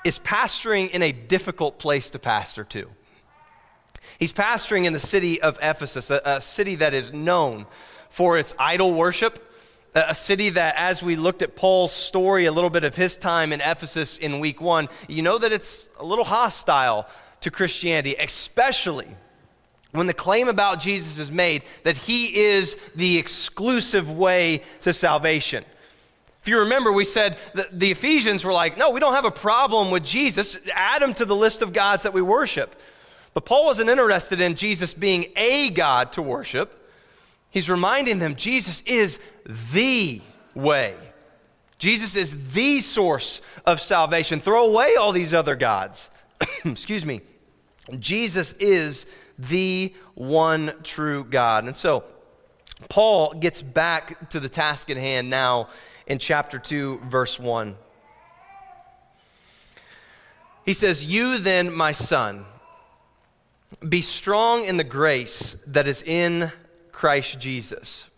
is 0.05 0.17
pastoring 0.17 0.89
in 0.91 1.03
a 1.03 1.11
difficult 1.11 1.77
place 1.77 2.09
to 2.11 2.19
pastor 2.19 2.63
to. 2.63 2.89
He's 4.21 4.31
pastoring 4.31 4.85
in 4.85 4.93
the 4.93 4.99
city 4.99 5.41
of 5.41 5.57
Ephesus, 5.63 6.11
a, 6.11 6.21
a 6.23 6.41
city 6.41 6.75
that 6.75 6.93
is 6.93 7.11
known 7.11 7.65
for 8.11 8.37
its 8.37 8.53
idol 8.59 8.93
worship, 8.93 9.51
a, 9.95 10.13
city 10.13 10.51
that, 10.51 10.75
as 10.77 11.01
we 11.01 11.15
looked 11.15 11.41
at 11.41 11.55
Paul's 11.55 11.91
story, 11.91 12.45
a 12.45 12.51
little 12.51 12.69
bit 12.69 12.83
of 12.83 12.95
his 12.95 13.17
time 13.17 13.51
in 13.51 13.61
Ephesus 13.61 14.19
in 14.19 14.39
week 14.39 14.61
one, 14.61 14.89
you 15.07 15.23
know 15.23 15.39
that 15.39 15.51
it's 15.51 15.89
a 15.99 16.05
little 16.05 16.23
hostile 16.23 17.07
to 17.39 17.49
Christianity, 17.49 18.13
especially 18.19 19.07
when 19.89 20.05
the 20.05 20.13
claim 20.13 20.47
about 20.47 20.79
Jesus 20.79 21.17
is 21.17 21.31
made 21.31 21.63
that 21.81 21.97
he 21.97 22.27
is 22.27 22.75
the 22.95 23.17
exclusive 23.17 24.15
way 24.15 24.61
to 24.81 24.93
salvation. 24.93 25.65
If 26.43 26.47
you 26.47 26.59
remember, 26.59 26.91
we 26.91 27.05
said 27.05 27.39
that 27.55 27.79
the 27.79 27.89
Ephesians 27.89 28.45
were 28.45 28.53
like, 28.53 28.77
no, 28.77 28.91
we 28.91 28.99
don't 28.99 29.15
have 29.15 29.25
a 29.25 29.31
problem 29.31 29.89
with 29.89 30.05
Jesus. 30.05 30.59
Add 30.75 31.01
him 31.01 31.15
to 31.15 31.25
the 31.25 31.35
list 31.35 31.63
of 31.63 31.73
gods 31.73 32.03
that 32.03 32.13
we 32.13 32.21
worship. 32.21 32.79
But 33.33 33.45
Paul 33.45 33.65
wasn't 33.65 33.89
interested 33.89 34.41
in 34.41 34.55
Jesus 34.55 34.93
being 34.93 35.25
a 35.35 35.69
God 35.69 36.11
to 36.13 36.21
worship. 36.21 36.77
He's 37.49 37.69
reminding 37.69 38.19
them 38.19 38.35
Jesus 38.35 38.81
is 38.85 39.19
the 39.45 40.21
way. 40.53 40.95
Jesus 41.77 42.15
is 42.15 42.53
the 42.53 42.79
source 42.79 43.41
of 43.65 43.81
salvation. 43.81 44.39
Throw 44.39 44.69
away 44.69 44.95
all 44.95 45.11
these 45.11 45.33
other 45.33 45.55
gods. 45.55 46.09
Excuse 46.65 47.05
me. 47.05 47.21
Jesus 47.99 48.53
is 48.53 49.05
the 49.39 49.93
one 50.13 50.73
true 50.83 51.23
God. 51.23 51.65
And 51.65 51.75
so, 51.75 52.03
Paul 52.89 53.33
gets 53.33 53.61
back 53.61 54.29
to 54.29 54.39
the 54.39 54.49
task 54.49 54.89
at 54.89 54.97
hand 54.97 55.29
now 55.29 55.69
in 56.07 56.19
chapter 56.19 56.59
2, 56.59 57.01
verse 57.05 57.39
1. 57.39 57.75
He 60.65 60.73
says, 60.73 61.05
You 61.05 61.37
then, 61.37 61.73
my 61.73 61.91
son, 61.91 62.45
be 63.87 64.01
strong 64.01 64.65
in 64.65 64.77
the 64.77 64.83
grace 64.83 65.55
that 65.67 65.87
is 65.87 66.03
in 66.03 66.51
Christ 66.91 67.39
Jesus. 67.39 68.09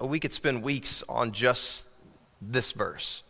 We 0.00 0.20
could 0.20 0.32
spend 0.32 0.62
weeks 0.62 1.02
on 1.08 1.32
just 1.32 1.88
this 2.40 2.72
verse. 2.72 3.22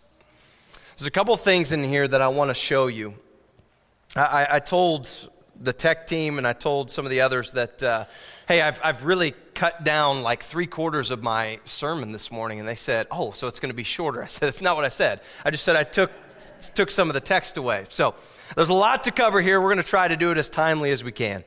There's 0.97 1.07
a 1.07 1.11
couple 1.11 1.37
things 1.37 1.73
in 1.73 1.85
here 1.85 2.09
that 2.09 2.23
I 2.23 2.29
want 2.29 2.51
to 2.51 2.55
show 2.55 2.87
you. 2.87 3.15
I, 4.15 4.47
I, 4.53 4.61
told 4.61 5.09
the 5.61 5.75
tech 5.75 6.07
team 6.07 6.39
and 6.39 6.47
I 6.47 6.55
told 6.55 6.91
some 6.91 7.05
of 7.05 7.11
the 7.11 7.21
others 7.21 7.53
that, 7.53 7.83
uh, 7.83 8.07
hey, 8.49 8.63
I've, 8.63 8.81
I've 8.83 9.05
really 9.05 9.35
cut 9.53 9.85
down 9.85 10.23
like 10.23 10.43
three 10.43 10.67
quarters 10.67 11.11
of 11.11 11.23
my 11.23 11.61
sermon 11.67 12.13
this 12.13 12.33
morning. 12.33 12.59
And 12.59 12.67
they 12.67 12.75
said, 12.75 13.09
oh, 13.11 13.33
so 13.33 13.47
it's 13.47 13.59
going 13.59 13.71
to 13.71 13.75
be 13.75 13.85
shorter. 13.85 14.23
I 14.25 14.27
said, 14.27 14.47
that's 14.47 14.63
not 14.63 14.75
what 14.75 14.87
I 14.87 14.89
said. 14.89 15.21
I 15.45 15.51
just 15.51 15.65
said 15.65 15.77
I 15.77 15.85
took, 15.85 16.11
took 16.75 16.91
some 16.91 17.11
of 17.11 17.15
the 17.15 17.21
text 17.21 17.59
away. 17.59 17.85
So 17.91 18.15
there's 18.55 18.69
a 18.69 18.75
lot 18.75 19.05
to 19.05 19.11
cover 19.11 19.41
here. 19.41 19.61
We're 19.61 19.73
going 19.73 19.83
to 19.83 19.89
try 19.89 20.07
to 20.07 20.17
do 20.17 20.31
it 20.31 20.39
as 20.39 20.49
timely 20.49 20.91
as 20.91 21.03
we 21.03 21.13
can. 21.13 21.45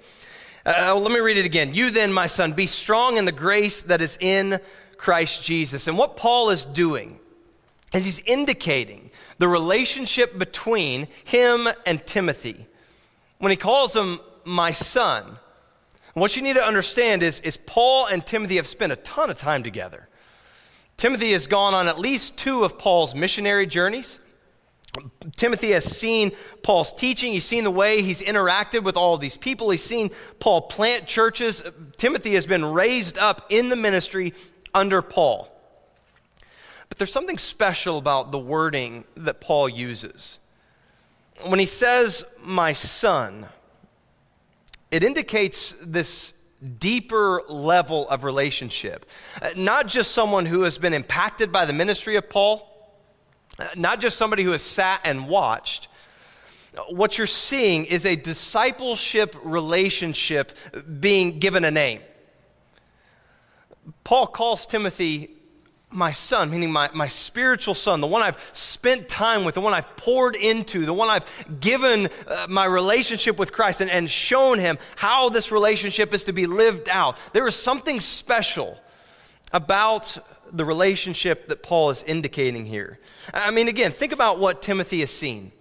Uh, 0.65 0.95
let 0.95 1.11
me 1.11 1.19
read 1.19 1.37
it 1.37 1.45
again. 1.45 1.73
You 1.73 1.89
then, 1.89 2.11
my 2.11 2.27
son, 2.27 2.53
be 2.53 2.67
strong 2.67 3.17
in 3.17 3.25
the 3.25 3.31
grace 3.31 3.81
that 3.83 4.01
is 4.01 4.17
in 4.19 4.59
Christ 4.97 5.43
Jesus. 5.43 5.87
And 5.87 5.97
what 5.97 6.17
Paul 6.17 6.49
is 6.49 6.65
doing 6.65 7.19
is 7.93 8.05
he's 8.05 8.21
indicating 8.21 9.09
the 9.37 9.47
relationship 9.47 10.37
between 10.37 11.07
him 11.23 11.67
and 11.85 12.05
Timothy. 12.05 12.67
When 13.37 13.51
he 13.51 13.55
calls 13.55 13.95
him 13.95 14.19
my 14.43 14.71
son, 14.73 15.37
what 16.13 16.35
you 16.35 16.41
need 16.41 16.55
to 16.55 16.63
understand 16.63 17.23
is, 17.23 17.39
is 17.39 17.55
Paul 17.55 18.07
and 18.07 18.25
Timothy 18.25 18.57
have 18.57 18.67
spent 18.67 18.91
a 18.91 18.97
ton 18.97 19.29
of 19.29 19.37
time 19.37 19.63
together. 19.63 20.09
Timothy 20.97 21.31
has 21.31 21.47
gone 21.47 21.73
on 21.73 21.87
at 21.87 21.97
least 21.97 22.37
two 22.37 22.65
of 22.65 22.77
Paul's 22.77 23.15
missionary 23.15 23.65
journeys. 23.65 24.19
Timothy 25.35 25.71
has 25.71 25.83
seen 25.83 26.31
Paul's 26.63 26.93
teaching. 26.93 27.33
He's 27.33 27.45
seen 27.45 27.65
the 27.65 27.71
way 27.71 28.01
he's 28.01 28.21
interacted 28.21 28.83
with 28.83 28.95
all 28.95 29.17
these 29.17 29.35
people. 29.35 29.69
He's 29.69 29.83
seen 29.83 30.11
Paul 30.39 30.61
plant 30.61 31.07
churches. 31.07 31.61
Timothy 31.97 32.35
has 32.35 32.45
been 32.45 32.63
raised 32.63 33.17
up 33.17 33.45
in 33.49 33.69
the 33.69 33.75
ministry 33.75 34.33
under 34.73 35.01
Paul. 35.01 35.53
But 36.87 36.97
there's 36.97 37.11
something 37.11 37.37
special 37.37 37.97
about 37.97 38.31
the 38.31 38.39
wording 38.39 39.03
that 39.15 39.41
Paul 39.41 39.67
uses. 39.67 40.39
When 41.45 41.59
he 41.59 41.65
says, 41.65 42.23
my 42.43 42.73
son, 42.73 43.47
it 44.91 45.03
indicates 45.03 45.73
this 45.81 46.33
deeper 46.79 47.43
level 47.47 48.09
of 48.09 48.23
relationship. 48.23 49.05
Uh, 49.41 49.49
not 49.55 49.87
just 49.87 50.11
someone 50.11 50.45
who 50.45 50.63
has 50.63 50.77
been 50.77 50.93
impacted 50.93 51.51
by 51.51 51.65
the 51.65 51.73
ministry 51.73 52.15
of 52.15 52.29
Paul, 52.29 52.68
not 53.75 54.01
just 54.01 54.17
somebody 54.17 54.43
who 54.43 54.51
has 54.51 54.61
sat 54.61 55.01
and 55.03 55.27
watched. 55.27 55.87
What 56.89 57.17
you're 57.17 57.27
seeing 57.27 57.85
is 57.85 58.05
a 58.05 58.15
discipleship 58.15 59.35
relationship 59.43 60.57
being 60.99 61.39
given 61.39 61.65
a 61.65 61.71
name. 61.71 62.01
Paul 64.03 64.27
calls 64.27 64.65
Timothy 64.65 65.35
my 65.91 66.11
son, 66.11 66.51
meaning 66.51 66.71
my, 66.71 66.89
my 66.93 67.07
spiritual 67.07 67.73
son, 67.73 67.99
the 67.99 68.07
one 68.07 68.21
I've 68.21 68.39
spent 68.53 69.09
time 69.09 69.43
with, 69.43 69.55
the 69.55 69.61
one 69.61 69.73
I've 69.73 69.95
poured 69.97 70.35
into, 70.35 70.85
the 70.85 70.93
one 70.93 71.09
I've 71.09 71.59
given 71.59 72.09
uh, 72.27 72.45
my 72.47 72.65
relationship 72.65 73.39
with 73.39 73.51
Christ 73.51 73.81
and, 73.81 73.89
and 73.89 74.07
shown 74.07 74.59
him 74.59 74.77
how 74.95 75.29
this 75.29 75.51
relationship 75.51 76.13
is 76.13 76.23
to 76.25 76.33
be 76.33 76.45
lived 76.45 76.89
out. 76.89 77.17
There 77.33 77.47
is 77.47 77.55
something 77.55 77.99
special 77.99 78.79
about 79.51 80.15
the 80.51 80.65
relationship 80.65 81.47
that 81.47 81.63
Paul 81.63 81.89
is 81.89 82.03
indicating 82.03 82.65
here. 82.65 82.99
I 83.33 83.51
mean, 83.51 83.67
again, 83.67 83.91
think 83.91 84.11
about 84.11 84.39
what 84.39 84.61
Timothy 84.61 85.01
has 85.01 85.11
seen. 85.11 85.51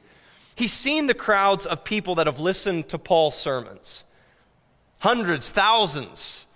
He's 0.54 0.72
seen 0.72 1.06
the 1.06 1.14
crowds 1.14 1.66
of 1.66 1.84
people 1.84 2.16
that 2.16 2.26
have 2.26 2.40
listened 2.40 2.88
to 2.88 2.98
Paul's 2.98 3.36
sermons 3.38 4.04
hundreds, 5.00 5.50
thousands 5.52 6.46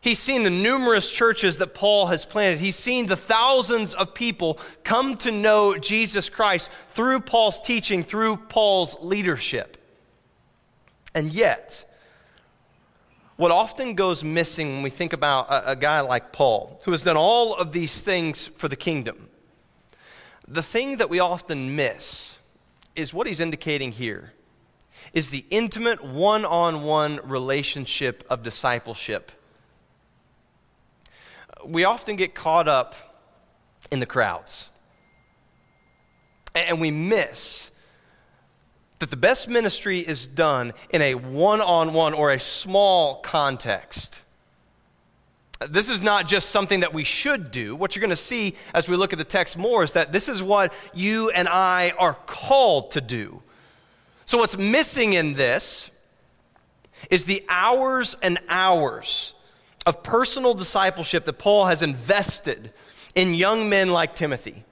He's 0.00 0.18
seen 0.18 0.44
the 0.44 0.50
numerous 0.50 1.10
churches 1.10 1.56
that 1.56 1.74
Paul 1.74 2.06
has 2.06 2.24
planted. 2.24 2.60
He's 2.60 2.76
seen 2.76 3.06
the 3.06 3.16
thousands 3.16 3.94
of 3.94 4.14
people 4.14 4.58
come 4.84 5.16
to 5.18 5.32
know 5.32 5.76
Jesus 5.76 6.28
Christ 6.28 6.70
through 6.90 7.20
Paul's 7.20 7.60
teaching, 7.60 8.04
through 8.04 8.36
Paul's 8.36 8.96
leadership. 9.00 9.76
And 11.14 11.32
yet, 11.32 11.84
what 13.38 13.50
often 13.50 13.94
goes 13.94 14.22
missing 14.22 14.74
when 14.74 14.82
we 14.82 14.90
think 14.90 15.14
about 15.14 15.48
a, 15.48 15.70
a, 15.70 15.76
guy 15.76 16.02
like 16.02 16.30
Paul, 16.30 16.78
who 16.84 16.90
has 16.90 17.02
done 17.02 17.16
all 17.16 17.54
of 17.54 17.72
these 17.72 18.02
things 18.02 18.48
for 18.48 18.68
the 18.68 18.76
kingdom, 18.76 19.30
the 20.46 20.62
thing 20.62 20.98
that 20.98 21.08
we 21.08 21.18
often 21.18 21.74
miss 21.74 22.38
is 22.94 23.14
what 23.14 23.26
he's 23.26 23.40
indicating 23.40 23.92
here 23.92 24.34
is 25.14 25.30
the 25.30 25.46
intimate 25.48 26.04
one 26.04 26.44
on 26.44 26.82
one 26.82 27.18
relationship 27.24 28.22
of 28.28 28.42
discipleship 28.42 29.32
we 31.64 31.84
often 31.84 32.16
get 32.16 32.34
caught 32.34 32.68
up 32.68 32.94
in 33.90 34.00
the 34.00 34.06
crowds. 34.06 34.68
And 36.54 36.80
we 36.80 36.90
miss 36.90 37.67
that 38.98 39.10
the 39.10 39.16
best 39.16 39.48
ministry 39.48 40.00
is 40.00 40.26
done 40.26 40.72
in 40.90 41.02
a 41.02 41.14
one 41.14 41.60
on 41.60 41.92
one 41.92 42.14
or 42.14 42.32
a 42.32 42.40
small 42.40 43.16
context. 43.16 44.20
This 45.68 45.88
is 45.88 46.00
not 46.00 46.28
just 46.28 46.50
something 46.50 46.80
that 46.80 46.94
we 46.94 47.02
should 47.04 47.50
do. 47.50 47.74
What 47.74 47.94
you're 47.94 48.00
going 48.00 48.10
to 48.10 48.16
see 48.16 48.54
as 48.72 48.88
we 48.88 48.96
look 48.96 49.12
at 49.12 49.18
the 49.18 49.24
text 49.24 49.56
more 49.58 49.82
is 49.82 49.92
that 49.92 50.12
this 50.12 50.28
is 50.28 50.42
what 50.42 50.72
you 50.94 51.30
and 51.30 51.48
I 51.48 51.92
are 51.98 52.14
called 52.14 52.92
to 52.92 53.00
do. 53.00 53.42
So, 54.24 54.38
what's 54.38 54.56
missing 54.56 55.14
in 55.14 55.34
this 55.34 55.90
is 57.10 57.24
the 57.24 57.44
hours 57.48 58.14
and 58.22 58.38
hours 58.48 59.34
of 59.86 60.02
personal 60.02 60.54
discipleship 60.54 61.24
that 61.24 61.34
Paul 61.34 61.66
has 61.66 61.82
invested 61.82 62.72
in 63.14 63.34
young 63.34 63.68
men 63.68 63.90
like 63.90 64.14
Timothy. 64.14 64.64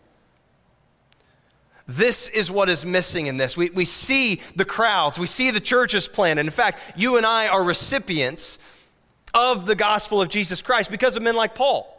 This 1.86 2.28
is 2.28 2.50
what 2.50 2.68
is 2.68 2.84
missing 2.84 3.28
in 3.28 3.36
this. 3.36 3.56
We, 3.56 3.70
we 3.70 3.84
see 3.84 4.40
the 4.56 4.64
crowds, 4.64 5.18
we 5.18 5.26
see 5.26 5.50
the 5.50 5.60
churches 5.60 6.08
planted. 6.08 6.44
In 6.46 6.50
fact, 6.50 6.80
you 6.96 7.16
and 7.16 7.24
I 7.24 7.48
are 7.48 7.62
recipients 7.62 8.58
of 9.32 9.66
the 9.66 9.76
gospel 9.76 10.20
of 10.20 10.28
Jesus 10.28 10.62
Christ 10.62 10.90
because 10.90 11.16
of 11.16 11.22
men 11.22 11.36
like 11.36 11.54
Paul. 11.54 11.92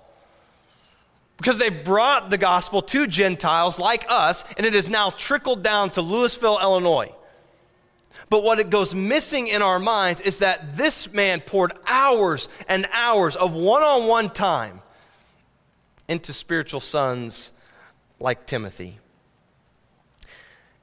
Because 1.37 1.59
they 1.59 1.69
brought 1.69 2.31
the 2.31 2.37
gospel 2.37 2.81
to 2.81 3.05
Gentiles 3.05 3.79
like 3.79 4.05
us, 4.09 4.43
and 4.57 4.65
it 4.65 4.73
has 4.73 4.89
now 4.89 5.11
trickled 5.11 5.61
down 5.63 5.91
to 5.91 6.01
Louisville, 6.01 6.57
Illinois. 6.59 7.13
But 8.29 8.43
what 8.43 8.59
it 8.59 8.69
goes 8.69 8.93
missing 8.93 9.47
in 9.47 9.61
our 9.61 9.79
minds 9.79 10.19
is 10.19 10.39
that 10.39 10.75
this 10.75 11.13
man 11.13 11.39
poured 11.39 11.73
hours 11.85 12.49
and 12.67 12.87
hours 12.91 13.35
of 13.35 13.53
one 13.53 13.83
on 13.83 14.07
one 14.07 14.29
time 14.31 14.81
into 16.07 16.33
spiritual 16.33 16.81
sons 16.81 17.51
like 18.19 18.45
Timothy. 18.45 18.99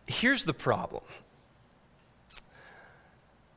Here's 0.06 0.44
the 0.44 0.54
problem 0.54 1.02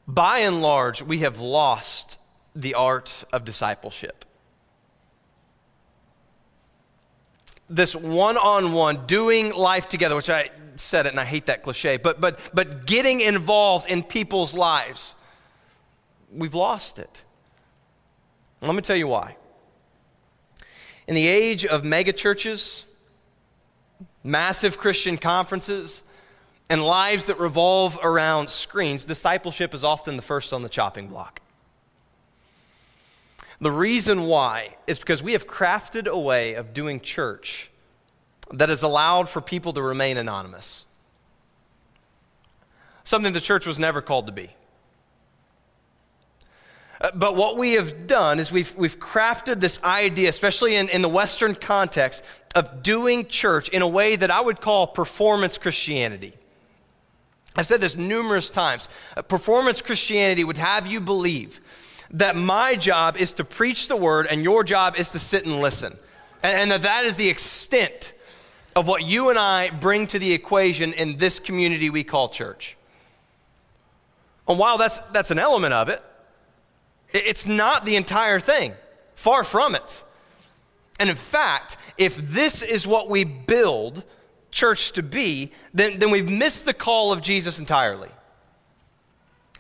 by 0.08 0.40
and 0.40 0.62
large, 0.62 1.02
we 1.02 1.20
have 1.20 1.40
lost 1.40 2.18
the 2.56 2.76
art 2.76 3.26
of 3.34 3.44
discipleship. 3.44 4.24
This 7.70 7.94
one 7.94 8.38
on 8.38 8.72
one, 8.72 9.06
doing 9.06 9.54
life 9.54 9.90
together, 9.90 10.16
which 10.16 10.30
I 10.30 10.50
said 10.78 11.06
it 11.06 11.10
and 11.10 11.20
I 11.20 11.26
hate 11.26 11.48
that 11.48 11.64
cliche, 11.64 11.98
but, 11.98 12.22
but, 12.22 12.40
but 12.54 12.86
getting 12.86 13.20
involved 13.20 13.90
in 13.90 14.02
people's 14.02 14.56
lives, 14.56 15.14
we've 16.32 16.56
lost 16.56 17.00
it. 17.00 17.24
let 18.62 18.74
me 18.74 18.82
tell 18.82 18.96
you 18.96 19.08
why. 19.08 19.36
In 21.08 21.16
the 21.16 21.28
age 21.28 21.66
of 21.66 21.84
megachurches, 21.84 22.86
massive 24.24 24.78
Christian 24.78 25.18
conferences, 25.18 26.04
and 26.70 26.84
lives 26.84 27.26
that 27.28 27.40
revolve 27.40 27.98
around 28.02 28.50
screens, 28.50 29.06
discipleship 29.06 29.74
is 29.74 29.84
often 29.84 30.16
the 30.16 30.22
first 30.22 30.54
on 30.54 30.62
the 30.62 30.70
chopping 30.70 31.08
block. 31.08 31.42
The 33.60 33.72
reason 33.72 34.24
why 34.24 34.78
is 34.86 35.00
because 35.00 35.24
we 35.24 35.34
have 35.34 35.48
crafted 35.48 36.08
a 36.08 36.20
way 36.20 36.54
of 36.54 36.74
doing 36.74 37.00
church 37.00 37.72
that 38.52 38.70
has 38.70 38.84
allowed 38.84 39.28
for 39.30 39.42
people 39.42 39.74
to 39.74 39.82
remain 39.82 40.18
anonymous. 40.18 40.86
Something 43.04 43.34
the 43.34 43.42
church 43.42 43.66
was 43.66 43.80
never 43.80 44.02
called 44.02 44.28
to 44.28 44.34
be. 44.34 44.52
Uh, 47.00 47.12
but 47.14 47.36
what 47.36 47.58
we 47.58 47.74
have 47.74 48.08
done 48.08 48.40
is 48.40 48.52
we've, 48.52 48.76
we've 48.76 49.00
crafted 49.00 49.60
this 49.60 49.82
idea, 49.84 50.30
especially 50.30 50.76
in, 50.76 50.90
in 50.90 51.02
the 51.02 51.10
Western 51.10 51.56
context, 51.56 52.24
of 52.56 52.84
doing 52.84 53.26
church 53.28 53.70
in 53.70 53.82
a 53.82 53.88
way 53.88 54.16
that 54.16 54.32
I 54.32 54.42
would 54.42 54.62
call 54.62 54.88
performance 54.88 55.58
Christianity. 55.58 56.34
I've 57.58 57.66
said 57.66 57.82
this 57.82 57.96
numerous 57.96 58.52
times. 58.52 58.88
Uh, 59.16 59.24
performance 59.24 59.82
Christianity 59.82 60.44
would 60.44 60.58
have 60.58 60.86
you 60.86 61.02
believe 61.02 61.60
that 62.12 62.36
my 62.36 62.76
job 62.76 63.18
is 63.18 63.34
to 63.34 63.44
preach 63.44 63.88
the 63.88 63.98
word 63.98 64.28
and 64.28 64.44
your 64.44 64.64
job 64.64 64.96
is 64.96 65.12
to 65.12 65.20
sit 65.20 65.46
and 65.46 65.60
listen. 65.60 65.98
And, 66.44 66.62
and 66.62 66.72
that 66.72 66.84
that 66.84 67.06
is 67.06 67.18
the 67.18 67.30
extent 67.30 68.14
of 68.76 68.88
what 68.88 69.04
you 69.04 69.30
and 69.30 69.40
I 69.40 69.72
bring 69.72 70.06
to 70.08 70.20
the 70.20 70.34
equation 70.34 70.94
in 70.94 71.18
this 71.18 71.40
community 71.40 71.90
we 71.90 72.04
call 72.04 72.30
church. 72.30 72.78
And 74.48 74.60
while 74.60 74.78
that's, 74.78 75.00
that's 75.12 75.32
an 75.32 75.40
element 75.40 75.74
of 75.74 75.90
it, 75.90 76.02
it's 77.12 77.48
not 77.48 77.86
the 77.86 77.96
entire 77.96 78.40
thing. 78.40 78.74
Far 79.16 79.44
from 79.44 79.74
it. 79.74 80.04
And 81.00 81.10
in 81.10 81.16
fact, 81.16 81.76
if 81.98 82.18
this 82.18 82.62
is 82.62 82.86
what 82.86 83.10
we 83.10 83.24
build 83.24 84.04
church 84.58 84.92
to 84.94 85.04
be, 85.04 85.52
then, 85.72 86.00
then 86.00 86.10
we've 86.10 86.30
missed 86.30 86.66
the 86.66 86.74
call 86.74 87.14
of 87.14 87.22
Jesus 87.22 87.60
entirely. 87.60 88.10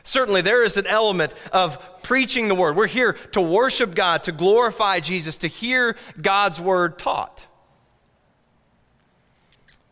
Certainly, 0.03 0.41
there 0.41 0.63
is 0.63 0.75
an 0.75 0.87
element 0.87 1.35
of 1.51 2.01
preaching 2.01 2.47
the 2.47 2.55
word. 2.55 2.75
We're 2.75 2.87
here 2.87 3.13
to 3.33 3.41
worship 3.41 3.93
God, 3.93 4.23
to 4.23 4.31
glorify 4.31 4.99
Jesus, 4.99 5.37
to 5.39 5.47
hear 5.47 5.95
God's 6.19 6.59
word 6.59 6.97
taught. 6.97 7.45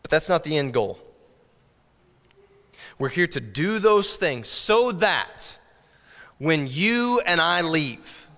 But 0.02 0.10
that's 0.10 0.28
not 0.28 0.42
the 0.42 0.56
end 0.56 0.72
goal. 0.72 0.98
We're 2.98 3.10
here 3.10 3.26
to 3.28 3.40
do 3.40 3.78
those 3.78 4.16
things 4.16 4.48
so 4.48 4.90
that 4.90 5.58
when 6.38 6.66
you 6.66 7.20
and 7.20 7.40
I 7.40 7.60
leave 7.60 8.28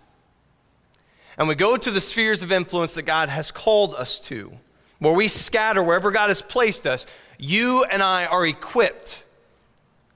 and 1.38 1.48
we 1.48 1.54
go 1.54 1.76
to 1.76 1.90
the 1.90 2.00
spheres 2.00 2.42
of 2.42 2.52
influence 2.52 2.94
that 2.94 3.02
God 3.02 3.28
has 3.28 3.50
called 3.50 3.94
us 3.94 4.20
to, 4.22 4.52
where 4.98 5.12
we 5.12 5.28
scatter 5.28 5.82
wherever 5.82 6.10
God 6.10 6.28
has 6.28 6.42
placed 6.42 6.86
us, 6.86 7.06
you 7.38 7.84
and 7.84 8.02
I 8.02 8.26
are 8.26 8.46
equipped 8.46 9.22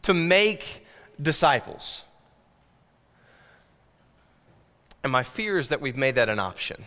to 0.03 0.15
make 0.15 0.85
disciples. 1.21 2.03
And 5.03 5.13
my 5.13 5.23
fear 5.23 5.59
is 5.59 5.69
that 5.69 5.81
we've 5.81 5.97
made 5.97 6.17
that 6.17 6.29
an 6.29 6.39
option. 6.39 6.85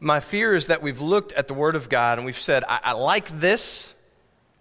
My 0.00 0.20
fear 0.20 0.54
is 0.54 0.68
that 0.68 0.82
we've 0.82 1.00
looked 1.00 1.32
at 1.34 1.46
the 1.46 1.54
Word 1.54 1.76
of 1.76 1.88
God 1.88 2.18
and 2.18 2.24
we've 2.24 2.38
said, 2.38 2.64
I, 2.68 2.80
I 2.84 2.92
like 2.92 3.28
this. 3.28 3.92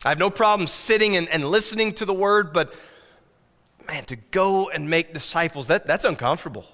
I 0.04 0.10
have 0.10 0.20
no 0.20 0.30
problem 0.30 0.68
sitting 0.68 1.16
and, 1.16 1.30
and 1.30 1.46
listening 1.46 1.94
to 1.94 2.06
the 2.06 2.14
Word, 2.14 2.54
but 2.54 2.76
man, 3.88 4.06
to 4.06 4.16
go 4.16 4.70
and 4.70 4.90
make 4.90 5.14
disciples, 5.14 5.68
that, 5.68 5.88
that's 5.88 6.06
uncomfortable. 6.06 6.66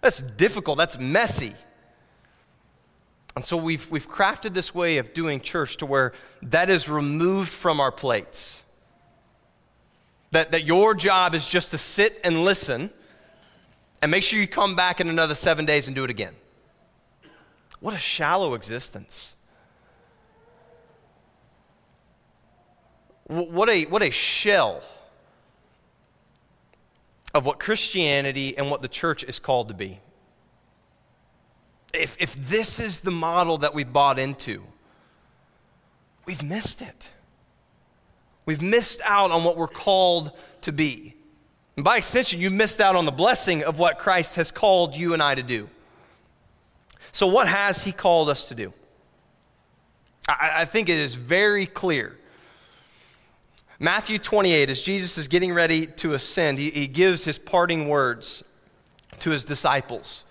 That's 0.00 0.20
difficult. 0.20 0.78
That's 0.78 0.98
messy. 0.98 1.54
And 3.34 3.44
so 3.44 3.56
we've, 3.56 3.90
we've 3.90 4.08
crafted 4.08 4.52
this 4.52 4.74
way 4.74 4.98
of 4.98 5.14
doing 5.14 5.40
church 5.40 5.78
to 5.78 5.86
where 5.86 6.12
that 6.42 6.68
is 6.68 6.88
removed 6.88 7.50
from 7.50 7.80
our 7.80 7.92
plates. 7.92 8.62
That, 10.32 10.52
that 10.52 10.64
your 10.64 10.94
job 10.94 11.34
is 11.34 11.48
just 11.48 11.70
to 11.70 11.78
sit 11.78 12.20
and 12.24 12.44
listen 12.44 12.90
and 14.00 14.10
make 14.10 14.22
sure 14.22 14.38
you 14.38 14.46
come 14.46 14.76
back 14.76 15.00
in 15.00 15.08
another 15.08 15.34
seven 15.34 15.64
days 15.64 15.86
and 15.86 15.94
do 15.94 16.04
it 16.04 16.10
again. 16.10 16.34
What 17.80 17.94
a 17.94 17.98
shallow 17.98 18.54
existence. 18.54 19.34
What 23.26 23.68
a, 23.70 23.84
what 23.84 24.02
a 24.02 24.10
shell 24.10 24.82
of 27.34 27.46
what 27.46 27.58
Christianity 27.58 28.56
and 28.58 28.70
what 28.70 28.82
the 28.82 28.88
church 28.88 29.24
is 29.24 29.38
called 29.38 29.68
to 29.68 29.74
be. 29.74 30.00
If, 31.94 32.16
if 32.20 32.34
this 32.34 32.80
is 32.80 33.00
the 33.00 33.10
model 33.10 33.58
that 33.58 33.74
we've 33.74 33.92
bought 33.92 34.18
into, 34.18 34.64
we've 36.26 36.42
missed 36.42 36.82
it. 36.82 37.10
We've 38.46 38.62
missed 38.62 39.00
out 39.04 39.30
on 39.30 39.44
what 39.44 39.56
we're 39.56 39.68
called 39.68 40.32
to 40.62 40.72
be. 40.72 41.14
And 41.76 41.84
by 41.84 41.96
extension, 41.96 42.40
you 42.40 42.50
missed 42.50 42.80
out 42.80 42.96
on 42.96 43.04
the 43.04 43.12
blessing 43.12 43.62
of 43.62 43.78
what 43.78 43.98
Christ 43.98 44.36
has 44.36 44.50
called 44.50 44.96
you 44.96 45.14
and 45.14 45.22
I 45.22 45.34
to 45.34 45.42
do. 45.42 45.68
So, 47.12 47.26
what 47.26 47.46
has 47.46 47.84
He 47.84 47.92
called 47.92 48.28
us 48.28 48.48
to 48.48 48.54
do? 48.54 48.72
I, 50.28 50.62
I 50.62 50.64
think 50.64 50.88
it 50.88 50.98
is 50.98 51.14
very 51.14 51.66
clear. 51.66 52.18
Matthew 53.78 54.18
28, 54.18 54.70
as 54.70 54.82
Jesus 54.82 55.18
is 55.18 55.28
getting 55.28 55.52
ready 55.52 55.86
to 55.86 56.14
ascend, 56.14 56.58
he, 56.58 56.70
he 56.70 56.86
gives 56.86 57.24
his 57.24 57.36
parting 57.36 57.88
words 57.88 58.44
to 59.20 59.30
his 59.30 59.44
disciples. 59.44 60.24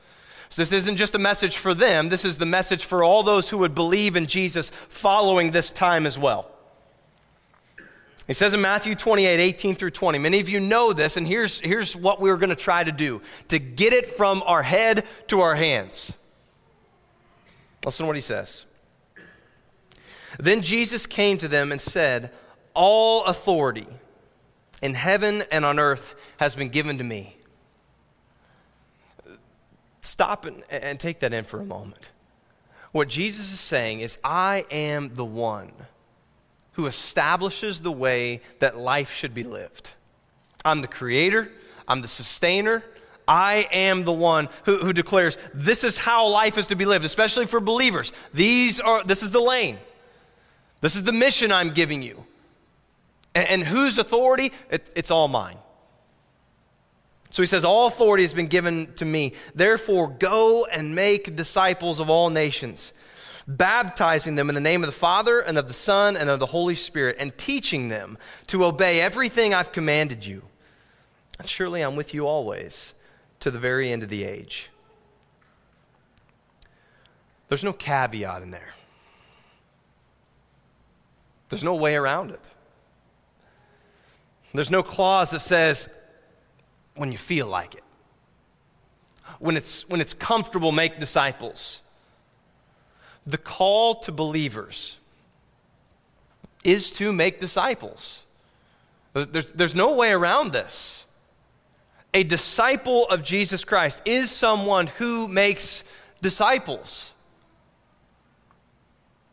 So, 0.52 0.62
this 0.62 0.74
isn't 0.74 0.98
just 0.98 1.16
a 1.16 1.20
message 1.20 1.56
for 1.56 1.74
them, 1.74 2.10
this 2.10 2.26
is 2.26 2.38
the 2.38 2.46
message 2.46 2.84
for 2.84 3.06
all 3.06 3.24
those 3.24 3.48
who 3.48 3.60
would 3.60 3.74
believe 3.74 4.18
in 4.18 4.26
Jesus 4.28 4.70
following 4.70 5.52
this 5.52 5.72
time 5.72 6.06
as 6.06 6.20
well. 6.20 6.52
He 8.28 8.34
says 8.34 8.54
in 8.54 8.60
Matthew 8.60 8.94
28, 8.94 9.40
18 9.40 9.76
through 9.76 9.92
20, 9.92 10.20
many 10.20 10.42
of 10.42 10.50
you 10.50 10.60
know 10.60 10.92
this, 10.92 11.16
and 11.16 11.26
here's, 11.26 11.62
here's 11.62 11.96
what 11.96 12.20
we're 12.20 12.36
going 12.36 12.50
to 12.50 12.58
try 12.58 12.84
to 12.84 12.92
do 12.92 13.22
to 13.48 13.60
get 13.60 13.94
it 13.94 14.06
from 14.06 14.44
our 14.46 14.62
head 14.62 15.06
to 15.28 15.40
our 15.40 15.56
hands. 15.56 16.18
Listen 17.86 18.04
to 18.04 18.08
what 18.08 18.18
he 18.18 18.22
says. 18.22 18.66
Then 20.38 20.62
Jesus 20.62 21.06
came 21.06 21.38
to 21.38 21.48
them 21.48 21.72
and 21.72 21.80
said, 21.80 22.30
All 22.74 23.24
authority 23.24 23.88
in 24.82 24.96
heaven 24.96 25.44
and 25.50 25.64
on 25.64 25.80
earth 25.80 26.14
has 26.38 26.58
been 26.58 26.70
given 26.70 26.98
to 26.98 27.06
me. 27.06 27.38
Stop 30.12 30.44
and, 30.44 30.62
and 30.70 31.00
take 31.00 31.22
that 31.22 31.32
in 31.32 31.46
for 31.46 31.62
a 31.62 31.66
moment. 31.66 32.12
What 32.92 33.08
Jesus 33.08 33.54
is 33.54 33.62
saying 33.62 34.02
is, 34.02 34.18
I 34.26 34.66
am 34.70 35.16
the 35.16 35.24
one 35.24 35.72
who 36.74 36.86
establishes 36.86 37.80
the 37.80 37.94
way 37.94 38.42
that 38.60 38.78
life 38.78 39.14
should 39.14 39.34
be 39.34 39.44
lived. 39.44 39.92
I'm 40.66 40.82
the 40.82 40.90
creator, 40.90 41.50
I'm 41.88 42.02
the 42.02 42.10
sustainer. 42.10 42.84
I 43.26 43.70
am 43.72 44.04
the 44.04 44.12
one 44.12 44.50
who, 44.66 44.80
who 44.80 44.92
declares 44.92 45.38
this 45.54 45.86
is 45.86 45.98
how 45.98 46.28
life 46.28 46.58
is 46.58 46.68
to 46.68 46.76
be 46.76 46.84
lived, 46.84 47.06
especially 47.06 47.46
for 47.46 47.62
believers. 47.62 48.12
These 48.34 48.82
are, 48.82 49.06
this 49.06 49.24
is 49.24 49.32
the 49.32 49.40
lane. 49.40 49.78
This 50.82 50.98
is 50.98 51.04
the 51.06 51.14
mission 51.14 51.54
I'm 51.54 51.70
giving 51.70 52.02
you. 52.02 52.26
And, 53.34 53.48
and 53.48 53.64
whose 53.64 53.98
authority? 53.98 54.52
It, 54.70 54.92
it's 54.94 55.10
all 55.12 55.30
mine. 55.30 55.56
So 57.32 57.42
he 57.42 57.48
says, 57.48 57.66
All 57.66 57.88
authority 57.88 58.24
has 58.24 58.34
been 58.34 58.48
given 58.48 58.94
to 58.96 59.06
me. 59.06 59.34
Therefore, 59.56 60.08
go 60.08 60.66
and 60.72 60.96
make 60.96 61.36
disciples 61.36 62.00
of 62.00 62.10
all 62.10 62.30
nations 62.30 62.94
baptizing 63.48 64.36
them 64.36 64.50
in 64.50 64.56
the 64.56 64.62
name 64.62 64.84
of 64.84 64.88
the 64.88 64.94
Father 64.94 65.40
and 65.40 65.58
of 65.58 65.68
the 65.68 65.74
Son 65.74 66.16
and 66.16 66.30
of 66.30 66.40
the 66.40 66.46
Holy 66.48 66.76
Spirit, 66.76 67.18
and 67.20 67.38
teaching 67.38 67.90
them 67.90 68.18
to 68.48 68.64
obey 68.64 69.02
everything 69.02 69.54
I've 69.54 69.72
commanded 69.72 70.26
you. 70.26 70.44
And 71.40 71.48
surely 71.50 71.82
I'm 71.82 71.96
with 71.96 72.14
you 72.14 72.28
always 72.28 72.94
to 73.40 73.52
the 73.52 73.60
very 73.60 73.92
end 73.92 74.04
of 74.04 74.10
the 74.10 74.24
age. 74.24 74.70
There's 77.50 77.64
no 77.64 77.74
caveat 77.74 78.42
in 78.42 78.52
there. 78.52 78.74
There's 81.50 81.64
no 81.64 81.76
way 81.76 81.96
around 81.96 82.32
it. 82.32 82.50
There's 84.54 84.72
no 84.72 84.84
clause 84.84 85.32
that 85.32 85.40
says, 85.40 85.90
when 86.96 87.12
you 87.12 87.18
feel 87.18 87.48
like 87.48 87.76
it. 87.76 87.84
When 89.40 89.56
it's, 89.58 89.88
when 89.88 90.02
it's 90.02 90.14
comfortable, 90.14 90.72
make 90.72 91.00
disciples 91.00 91.82
the 93.26 93.38
call 93.38 93.96
to 93.96 94.12
believers 94.12 94.98
is 96.64 96.92
to 96.92 97.14
make 97.14 97.40
disciples. 97.40 98.24
There's, 99.14 99.52
there's 99.54 99.76
no 99.76 99.96
way 99.96 100.12
around 100.12 100.54
this. 100.54 101.06
A 102.14 102.24
disciple 102.24 103.08
of 103.08 103.24
Jesus 103.24 103.64
Christ 103.64 104.02
is 104.06 104.32
someone 104.32 104.88
who 104.88 105.28
makes 105.28 105.84
disciples. 106.22 107.14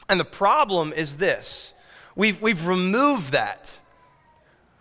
And 0.08 0.18
the 0.18 0.24
problem 0.24 0.92
is 0.92 1.16
this 1.16 1.74
we've, 2.14 2.40
we've 2.40 2.66
removed 2.66 3.32
that 3.32 3.78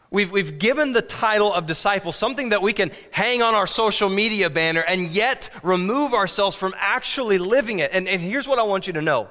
We've, 0.10 0.32
we've 0.32 0.58
given 0.58 0.94
the 0.94 1.02
title 1.02 1.54
of 1.54 1.68
disciple 1.68 2.12
something 2.12 2.50
that 2.50 2.62
we 2.62 2.72
can 2.72 2.92
hang 3.12 3.42
on 3.42 3.56
our 3.56 3.68
social 3.68 4.10
media 4.10 4.50
banner 4.50 4.82
and 4.82 5.12
yet 5.12 5.50
remove 5.64 6.14
ourselves 6.14 6.56
from 6.56 6.74
actually 6.78 7.38
living 7.38 7.80
it. 7.80 7.92
And, 7.94 8.08
and 8.08 8.22
here's 8.22 8.48
what 8.48 8.58
I 8.58 8.64
want 8.64 8.88
you 8.88 8.94
to 8.94 9.02
know 9.02 9.28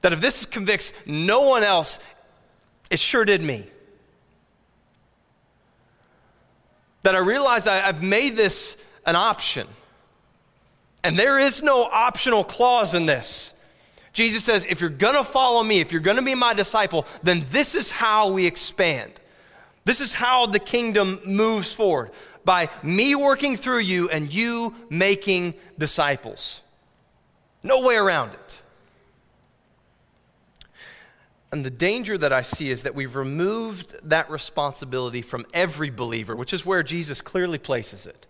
that 0.00 0.12
if 0.12 0.20
this 0.20 0.46
convicts 0.46 0.92
no 1.04 1.42
one 1.42 1.64
else, 1.64 1.98
it 2.88 3.00
sure 3.00 3.24
did 3.24 3.42
me. 3.42 3.66
That 7.02 7.14
I 7.14 7.18
realize 7.18 7.66
I, 7.66 7.86
I've 7.86 8.02
made 8.02 8.36
this 8.36 8.76
an 9.04 9.16
option. 9.16 9.66
And 11.02 11.18
there 11.18 11.38
is 11.38 11.62
no 11.62 11.82
optional 11.82 12.44
clause 12.44 12.94
in 12.94 13.06
this. 13.06 13.52
Jesus 14.12 14.44
says, 14.44 14.66
if 14.68 14.80
you're 14.80 14.90
to 15.14 15.24
follow 15.24 15.62
me, 15.62 15.80
if 15.80 15.92
you're 15.92 16.00
to 16.16 16.22
be 16.22 16.34
my 16.34 16.54
disciple, 16.54 17.06
then 17.22 17.44
this 17.50 17.74
is 17.74 17.90
how 17.90 18.32
we 18.32 18.46
expand. 18.46 19.12
This 19.84 20.00
is 20.00 20.14
how 20.14 20.46
the 20.46 20.58
kingdom 20.58 21.20
moves 21.24 21.72
forward 21.72 22.10
by 22.44 22.68
me 22.82 23.14
working 23.14 23.56
through 23.56 23.80
you 23.80 24.08
and 24.08 24.32
you 24.32 24.74
making 24.90 25.54
disciples. 25.78 26.60
No 27.62 27.86
way 27.86 27.96
around 27.96 28.34
it. 28.34 28.62
And 31.50 31.64
the 31.64 31.70
danger 31.70 32.18
that 32.18 32.32
I 32.32 32.42
see 32.42 32.70
is 32.70 32.82
that 32.82 32.94
we've 32.94 33.16
removed 33.16 33.96
that 34.08 34.30
responsibility 34.30 35.22
from 35.22 35.46
every 35.54 35.90
believer, 35.90 36.36
which 36.36 36.52
is 36.52 36.66
where 36.66 36.82
Jesus 36.82 37.20
clearly 37.20 37.58
places 37.58 38.06
it. 38.06 38.26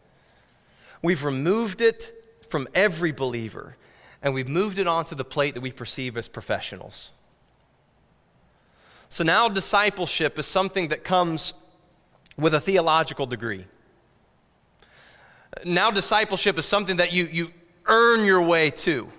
We've 1.03 1.25
removed 1.25 1.81
it 1.81 2.13
from 2.49 2.69
every 2.75 3.13
believer 3.13 3.75
and 4.23 4.35
we've 4.35 4.49
moved 4.49 4.79
it 4.79 4.87
onto 4.87 5.15
the 5.15 5.25
plate 5.25 5.55
that 5.55 5.61
we 5.61 5.73
perceive 5.73 6.17
as 6.17 6.29
professionals. 6.29 7.11
So 9.09 9.25
now 9.25 9.49
discipleship 9.49 10.39
is 10.39 10.47
something 10.47 10.89
that 10.89 11.05
comes 11.05 11.55
with 12.37 12.55
a 12.55 12.61
theological 12.61 13.27
degree. 13.27 13.67
Now 15.65 15.91
discipleship 15.91 16.59
is 16.59 16.67
something 16.67 16.97
that 16.97 17.13
you, 17.13 17.27
you 17.27 17.51
earn 17.87 18.25
your 18.25 18.43
way 18.43 18.71
to. 18.71 19.11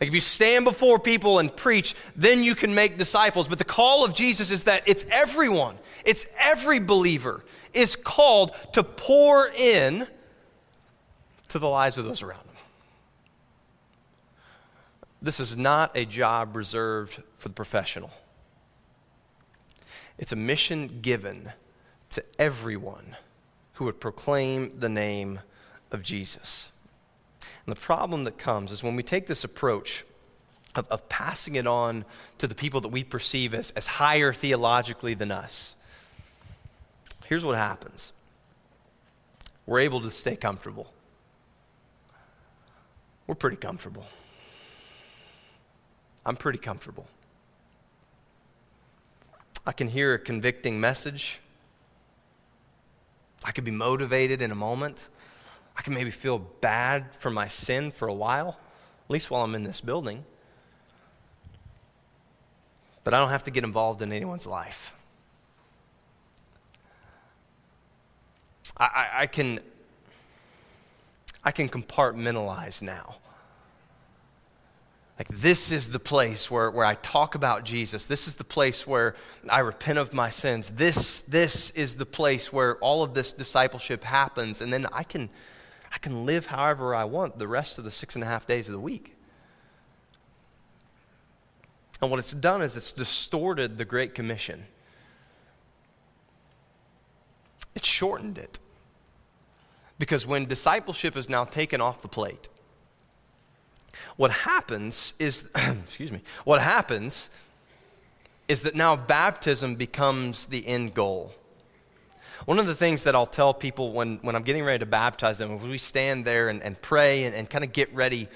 Like 0.00 0.08
if 0.08 0.14
you 0.14 0.20
stand 0.20 0.64
before 0.64 0.98
people 0.98 1.38
and 1.38 1.54
preach, 1.54 1.94
then 2.16 2.42
you 2.42 2.54
can 2.54 2.74
make 2.74 2.98
disciples. 2.98 3.48
But 3.48 3.58
the 3.58 3.64
call 3.64 4.04
of 4.04 4.14
Jesus 4.14 4.50
is 4.50 4.64
that 4.64 4.84
it's 4.86 5.04
everyone, 5.10 5.76
it's 6.04 6.26
every 6.38 6.78
believer 6.78 7.44
is 7.74 7.96
called 7.96 8.52
to 8.72 8.82
pour 8.82 9.48
in 9.48 10.06
to 11.48 11.58
the 11.58 11.68
lives 11.68 11.98
of 11.98 12.04
those 12.04 12.22
around. 12.22 12.47
This 15.20 15.40
is 15.40 15.56
not 15.56 15.96
a 15.96 16.04
job 16.04 16.56
reserved 16.56 17.22
for 17.36 17.48
the 17.48 17.54
professional, 17.54 18.10
it's 20.18 20.32
a 20.32 20.36
mission 20.36 21.00
given 21.00 21.52
to 22.10 22.22
everyone 22.38 23.16
who 23.74 23.84
would 23.84 24.00
proclaim 24.00 24.80
the 24.80 24.88
name 24.88 25.40
of 25.92 26.02
Jesus. 26.02 26.70
And 27.40 27.76
the 27.76 27.80
problem 27.80 28.24
that 28.24 28.38
comes 28.38 28.72
is 28.72 28.82
when 28.82 28.96
we 28.96 29.02
take 29.02 29.26
this 29.26 29.44
approach 29.44 30.04
of, 30.74 30.88
of 30.88 31.08
passing 31.08 31.54
it 31.54 31.66
on 31.66 32.04
to 32.38 32.46
the 32.46 32.54
people 32.54 32.80
that 32.80 32.88
we 32.88 33.04
perceive 33.04 33.54
as, 33.54 33.70
as 33.72 33.86
higher 33.86 34.32
theologically 34.32 35.14
than 35.14 35.30
us, 35.30 35.76
here's 37.26 37.44
what 37.44 37.56
happens 37.56 38.12
we're 39.66 39.80
able 39.80 40.00
to 40.00 40.10
stay 40.10 40.34
comfortable. 40.34 40.90
We're 43.26 43.34
pretty 43.34 43.58
comfortable. 43.58 44.06
I'm 46.28 46.36
pretty 46.36 46.58
comfortable. 46.58 47.06
I 49.66 49.72
can 49.72 49.88
hear 49.88 50.12
a 50.12 50.18
convicting 50.18 50.78
message. 50.78 51.40
I 53.44 53.50
could 53.50 53.64
be 53.64 53.70
motivated 53.70 54.42
in 54.42 54.50
a 54.50 54.54
moment. 54.54 55.08
I 55.74 55.80
can 55.80 55.94
maybe 55.94 56.10
feel 56.10 56.38
bad 56.38 57.14
for 57.14 57.30
my 57.30 57.48
sin 57.48 57.90
for 57.90 58.08
a 58.08 58.12
while, 58.12 58.58
at 59.06 59.10
least 59.10 59.30
while 59.30 59.42
I'm 59.42 59.54
in 59.54 59.62
this 59.62 59.80
building. 59.80 60.26
But 63.04 63.14
I 63.14 63.20
don't 63.20 63.30
have 63.30 63.44
to 63.44 63.50
get 63.50 63.64
involved 63.64 64.02
in 64.02 64.12
anyone's 64.12 64.46
life. 64.46 64.94
I, 68.76 68.84
I, 68.84 69.22
I 69.22 69.26
can 69.26 69.60
I 71.42 71.52
can 71.52 71.70
compartmentalize 71.70 72.82
now. 72.82 73.16
Like, 75.18 75.28
this 75.28 75.72
is 75.72 75.90
the 75.90 75.98
place 75.98 76.48
where, 76.48 76.70
where 76.70 76.84
I 76.84 76.94
talk 76.94 77.34
about 77.34 77.64
Jesus. 77.64 78.06
This 78.06 78.28
is 78.28 78.36
the 78.36 78.44
place 78.44 78.86
where 78.86 79.16
I 79.50 79.58
repent 79.58 79.98
of 79.98 80.12
my 80.12 80.30
sins. 80.30 80.70
This, 80.70 81.22
this 81.22 81.70
is 81.70 81.96
the 81.96 82.06
place 82.06 82.52
where 82.52 82.76
all 82.76 83.02
of 83.02 83.14
this 83.14 83.32
discipleship 83.32 84.04
happens. 84.04 84.60
And 84.60 84.72
then 84.72 84.86
I 84.92 85.02
can, 85.02 85.28
I 85.92 85.98
can 85.98 86.24
live 86.24 86.46
however 86.46 86.94
I 86.94 87.02
want 87.04 87.40
the 87.40 87.48
rest 87.48 87.78
of 87.78 87.84
the 87.84 87.90
six 87.90 88.14
and 88.14 88.22
a 88.22 88.28
half 88.28 88.46
days 88.46 88.68
of 88.68 88.72
the 88.72 88.80
week. 88.80 89.16
And 92.00 92.12
what 92.12 92.20
it's 92.20 92.32
done 92.32 92.62
is 92.62 92.76
it's 92.76 92.92
distorted 92.92 93.76
the 93.76 93.84
Great 93.84 94.14
Commission, 94.14 94.66
it's 97.74 97.88
shortened 97.88 98.38
it. 98.38 98.60
Because 99.98 100.28
when 100.28 100.46
discipleship 100.46 101.16
is 101.16 101.28
now 101.28 101.44
taken 101.44 101.80
off 101.80 102.02
the 102.02 102.08
plate, 102.08 102.48
what 104.16 104.30
happens 104.30 105.14
is, 105.18 105.48
excuse 105.84 106.12
me, 106.12 106.20
what 106.44 106.60
happens 106.60 107.30
is 108.48 108.62
that 108.62 108.74
now 108.74 108.96
baptism 108.96 109.74
becomes 109.74 110.46
the 110.46 110.66
end 110.66 110.94
goal. 110.94 111.34
One 112.46 112.58
of 112.58 112.66
the 112.66 112.74
things 112.74 113.04
that 113.04 113.14
I'll 113.14 113.26
tell 113.26 113.52
people 113.52 113.92
when, 113.92 114.18
when 114.22 114.34
I'm 114.34 114.42
getting 114.42 114.64
ready 114.64 114.78
to 114.78 114.86
baptize 114.86 115.38
them, 115.38 115.58
when 115.58 115.70
we 115.70 115.78
stand 115.78 116.24
there 116.24 116.48
and, 116.48 116.62
and 116.62 116.80
pray 116.80 117.24
and, 117.24 117.34
and 117.34 117.48
kind 117.50 117.64
of 117.64 117.72
get 117.72 117.92
ready, 117.94 118.28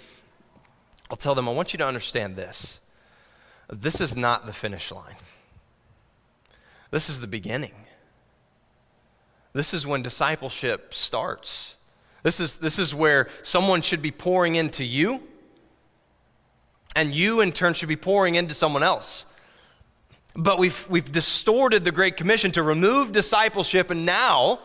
I'll 1.11 1.16
tell 1.16 1.35
them, 1.35 1.48
I 1.48 1.53
want 1.53 1.72
you 1.72 1.79
to 1.79 1.87
understand 1.87 2.37
this. 2.37 2.81
This 3.70 4.01
is 4.01 4.16
not 4.16 4.46
the 4.46 4.53
finish 4.53 4.92
line, 4.92 5.16
this 6.90 7.09
is 7.09 7.20
the 7.20 7.27
beginning. 7.27 7.75
This 9.55 9.75
is 9.75 9.87
when 9.87 10.03
discipleship 10.03 10.94
starts. 10.94 11.77
This 12.22 12.40
is, 12.40 12.57
this 12.57 12.79
is 12.79 12.94
where 12.94 13.29
someone 13.42 13.83
should 13.83 14.01
be 14.01 14.11
pouring 14.11 14.55
into 14.55 14.83
you 14.83 15.22
and 16.94 17.14
you, 17.14 17.40
in 17.40 17.52
turn, 17.52 17.74
should 17.74 17.88
be 17.88 17.96
pouring 17.96 18.35
into 18.35 18.55
someone 18.55 18.83
else. 18.83 19.26
But 20.35 20.59
we've, 20.59 20.87
we've 20.88 21.11
distorted 21.11 21.85
the 21.85 21.92
Great 21.92 22.16
Commission 22.16 22.50
to 22.52 22.62
remove 22.62 23.12
discipleship, 23.12 23.90
and 23.90 24.07
now 24.07 24.61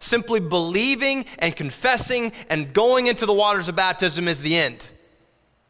simply 0.00 0.40
believing 0.40 1.26
and 1.38 1.54
confessing 1.54 2.32
and 2.48 2.72
going 2.72 3.06
into 3.06 3.26
the 3.26 3.34
waters 3.34 3.68
of 3.68 3.76
baptism 3.76 4.28
is 4.28 4.40
the 4.40 4.56
end. 4.56 4.88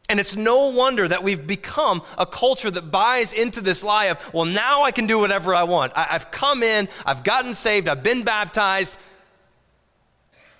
And 0.09 0.19
it's 0.19 0.35
no 0.35 0.69
wonder 0.69 1.07
that 1.07 1.23
we've 1.23 1.47
become 1.47 2.01
a 2.17 2.25
culture 2.25 2.69
that 2.69 2.91
buys 2.91 3.31
into 3.31 3.61
this 3.61 3.81
lie 3.81 4.05
of, 4.05 4.33
well, 4.33 4.45
now 4.45 4.83
I 4.83 4.91
can 4.91 5.07
do 5.07 5.19
whatever 5.19 5.55
I 5.55 5.63
want. 5.63 5.93
I, 5.95 6.03
have 6.03 6.31
come 6.31 6.63
in, 6.63 6.89
I've 7.05 7.23
gotten 7.23 7.53
saved, 7.53 7.87
I've 7.87 8.03
been 8.03 8.23
baptized. 8.23 8.97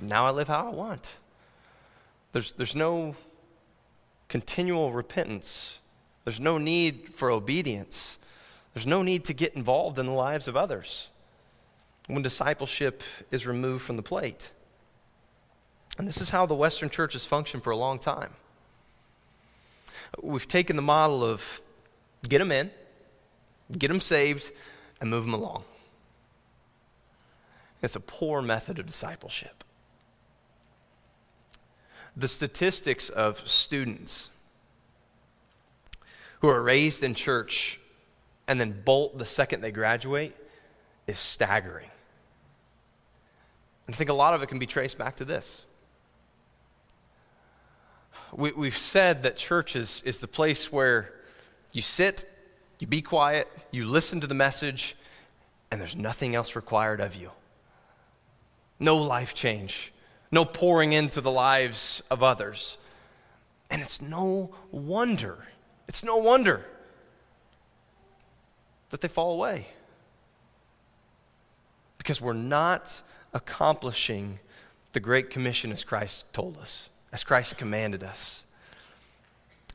Now 0.01 0.25
I 0.25 0.31
live 0.31 0.47
how 0.47 0.67
I 0.67 0.69
want. 0.69 1.09
There's, 2.31 2.53
there's 2.53 2.75
no 2.75 3.15
continual 4.31 4.93
repentance. 4.93 5.79
There's 6.23 6.39
no 6.39 6.57
need 6.57 7.09
for 7.13 7.29
obedience. 7.29 8.17
There's 8.73 8.87
no 8.87 9.03
need 9.03 9.25
to 9.25 9.33
get 9.33 9.55
involved 9.55 9.99
in 9.99 10.05
the 10.05 10.13
lives 10.13 10.47
of 10.47 10.55
others 10.55 11.09
when 12.07 12.23
discipleship 12.23 13.03
is 13.29 13.45
removed 13.45 13.83
from 13.83 13.97
the 13.97 14.01
plate. 14.01 14.51
And 15.97 16.07
this 16.07 16.21
is 16.21 16.29
how 16.29 16.45
the 16.45 16.55
Western 16.55 16.89
church 16.89 17.11
has 17.11 17.25
functioned 17.25 17.61
for 17.61 17.71
a 17.71 17.75
long 17.75 17.99
time. 17.99 18.31
We've 20.21 20.47
taken 20.47 20.77
the 20.77 20.81
model 20.81 21.25
of 21.25 21.61
get 22.27 22.37
them 22.37 22.53
in, 22.53 22.71
get 23.77 23.89
them 23.89 23.99
saved, 23.99 24.49
and 25.01 25.09
move 25.09 25.25
them 25.25 25.33
along. 25.33 25.65
It's 27.81 27.97
a 27.97 27.99
poor 27.99 28.41
method 28.41 28.79
of 28.79 28.85
discipleship 28.85 29.60
the 32.15 32.27
statistics 32.27 33.09
of 33.09 33.47
students 33.47 34.29
who 36.39 36.49
are 36.49 36.61
raised 36.61 37.03
in 37.03 37.13
church 37.13 37.79
and 38.47 38.59
then 38.59 38.81
bolt 38.83 39.17
the 39.17 39.25
second 39.25 39.61
they 39.61 39.71
graduate 39.71 40.35
is 41.07 41.17
staggering. 41.17 41.89
And 43.85 43.95
I 43.95 43.97
think 43.97 44.09
a 44.09 44.13
lot 44.13 44.33
of 44.33 44.41
it 44.41 44.47
can 44.47 44.59
be 44.59 44.65
traced 44.65 44.97
back 44.97 45.17
to 45.17 45.25
this. 45.25 45.65
We, 48.33 48.67
have 48.67 48.77
said 48.77 49.23
that 49.23 49.35
church 49.35 49.75
is, 49.75 50.01
is 50.05 50.19
the 50.19 50.27
place 50.27 50.71
where 50.71 51.13
you 51.73 51.81
sit, 51.81 52.23
you 52.79 52.87
be 52.87 53.01
quiet, 53.01 53.47
you 53.71 53.85
listen 53.85 54.21
to 54.21 54.27
the 54.27 54.33
message, 54.33 54.95
and 55.69 55.79
there's 55.79 55.95
nothing 55.95 56.33
else 56.33 56.55
required 56.55 57.01
of 57.01 57.15
you. 57.15 57.31
No 58.79 58.97
life 58.97 59.33
change, 59.33 59.91
no 60.31 60.45
pouring 60.45 60.93
into 60.93 61.21
the 61.21 61.31
lives 61.31 62.01
of 62.09 62.23
others. 62.23 62.77
And 63.69 63.81
it's 63.81 64.01
no 64.01 64.51
wonder, 64.71 65.47
it's 65.87 66.03
no 66.03 66.17
wonder 66.17 66.65
that 68.89 69.01
they 69.01 69.07
fall 69.07 69.33
away. 69.33 69.67
Because 71.97 72.19
we're 72.19 72.33
not 72.33 73.01
accomplishing 73.33 74.39
the 74.93 74.99
Great 74.99 75.29
Commission 75.29 75.71
as 75.71 75.83
Christ 75.83 76.25
told 76.33 76.57
us, 76.57 76.89
as 77.13 77.23
Christ 77.23 77.57
commanded 77.57 78.03
us. 78.03 78.45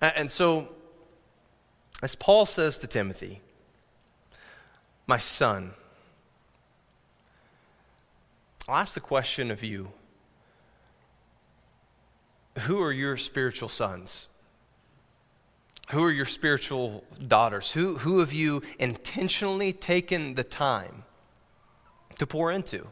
And 0.01 0.31
so, 0.31 0.69
as 2.03 2.15
Paul 2.15 2.45
says 2.45 2.79
to 2.81 2.87
Timothy, 2.87 3.41
my 5.07 5.19
son, 5.19 5.73
I'll 8.69 8.77
ask 8.77 8.95
the 8.95 9.01
question 9.01 9.51
of 9.51 9.63
you 9.63 9.93
who 12.61 12.81
are 12.83 12.93
your 12.93 13.17
spiritual 13.17 13.69
sons? 13.69 14.29
Who 15.91 16.03
are 16.03 16.11
your 16.11 16.25
spiritual 16.25 17.05
daughters? 17.27 17.73
Who, 17.73 17.99
who 17.99 18.19
have 18.19 18.33
you 18.33 18.63
intentionally 18.79 19.73
taken 19.73 20.35
the 20.35 20.45
time 20.45 21.05
to 22.19 22.27
pour 22.27 22.51
into? 22.51 22.89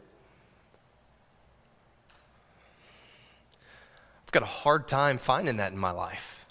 I've 4.23 4.31
got 4.31 4.43
a 4.43 4.47
hard 4.47 4.87
time 4.87 5.17
finding 5.17 5.57
that 5.57 5.73
in 5.73 5.77
my 5.77 5.91
life. 5.91 6.45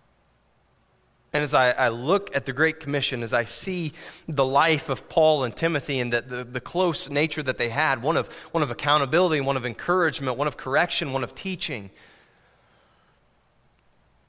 And 1.32 1.42
as 1.42 1.54
I, 1.54 1.70
I, 1.72 1.88
look 1.88 2.34
at 2.36 2.46
the 2.46 2.52
Great 2.52 2.78
Commission, 2.78 3.24
as 3.24 3.32
I 3.34 3.42
see 3.42 3.92
the 4.28 4.44
life 4.44 4.88
of 4.88 5.08
Paul 5.08 5.42
and 5.42 5.56
Timothy 5.56 5.98
and 5.98 6.12
the, 6.12 6.20
the, 6.20 6.44
the, 6.44 6.60
close 6.60 7.10
nature 7.10 7.42
that 7.42 7.58
they 7.58 7.70
had 7.70 8.04
one 8.04 8.16
of, 8.16 8.32
one 8.52 8.62
of 8.62 8.70
accountability, 8.70 9.40
one 9.40 9.56
of 9.56 9.66
encouragement, 9.66 10.38
one 10.38 10.46
of 10.46 10.56
correction, 10.56 11.12
one 11.12 11.24
of 11.24 11.34
teaching 11.34 11.90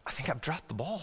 I 0.06 0.12
think 0.12 0.30
I've 0.30 0.42
dropped 0.42 0.68
the 0.68 0.74
ball. 0.74 1.02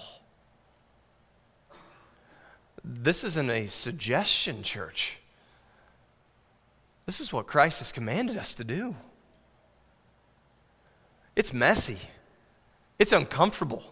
This 2.85 3.25
isn't 3.25 3.51
a 3.51 3.67
suggestion, 3.69 4.62
church. 4.62 5.19
This 7.07 7.21
is 7.21 7.33
what 7.33 7.47
Christ 7.47 7.81
has 7.81 7.93
commanded 7.93 8.37
us 8.37 8.55
to 8.57 8.65
do. 8.65 8.97
It's 11.35 11.53
messy, 11.53 11.99
it's 12.99 13.12
uncomfortable. 13.12 13.83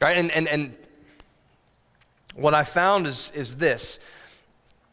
Right? 0.00 0.16
And, 0.16 0.30
and, 0.30 0.46
and 0.46 0.76
what 2.34 2.54
I 2.54 2.64
found 2.64 3.06
is, 3.06 3.32
is 3.34 3.56
this 3.56 3.98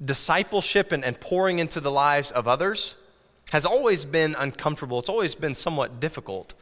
discipleship 0.04 0.92
and, 0.92 1.04
and 1.04 1.20
pouring 1.20 1.60
into 1.60 1.80
the 1.80 1.92
lives 1.92 2.32
of 2.32 2.48
others 2.48 2.96
has 3.52 3.66
always 3.66 4.06
been 4.06 4.36
uncomfortable, 4.40 5.00
it's 5.00 5.10
always 5.10 5.36
been 5.36 5.54
somewhat 5.54 6.00
difficult. 6.00 6.54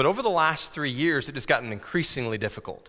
But 0.00 0.06
over 0.06 0.22
the 0.22 0.30
last 0.30 0.72
three 0.72 0.90
years, 0.90 1.28
it 1.28 1.34
has 1.34 1.44
gotten 1.44 1.74
increasingly 1.74 2.38
difficult. 2.38 2.88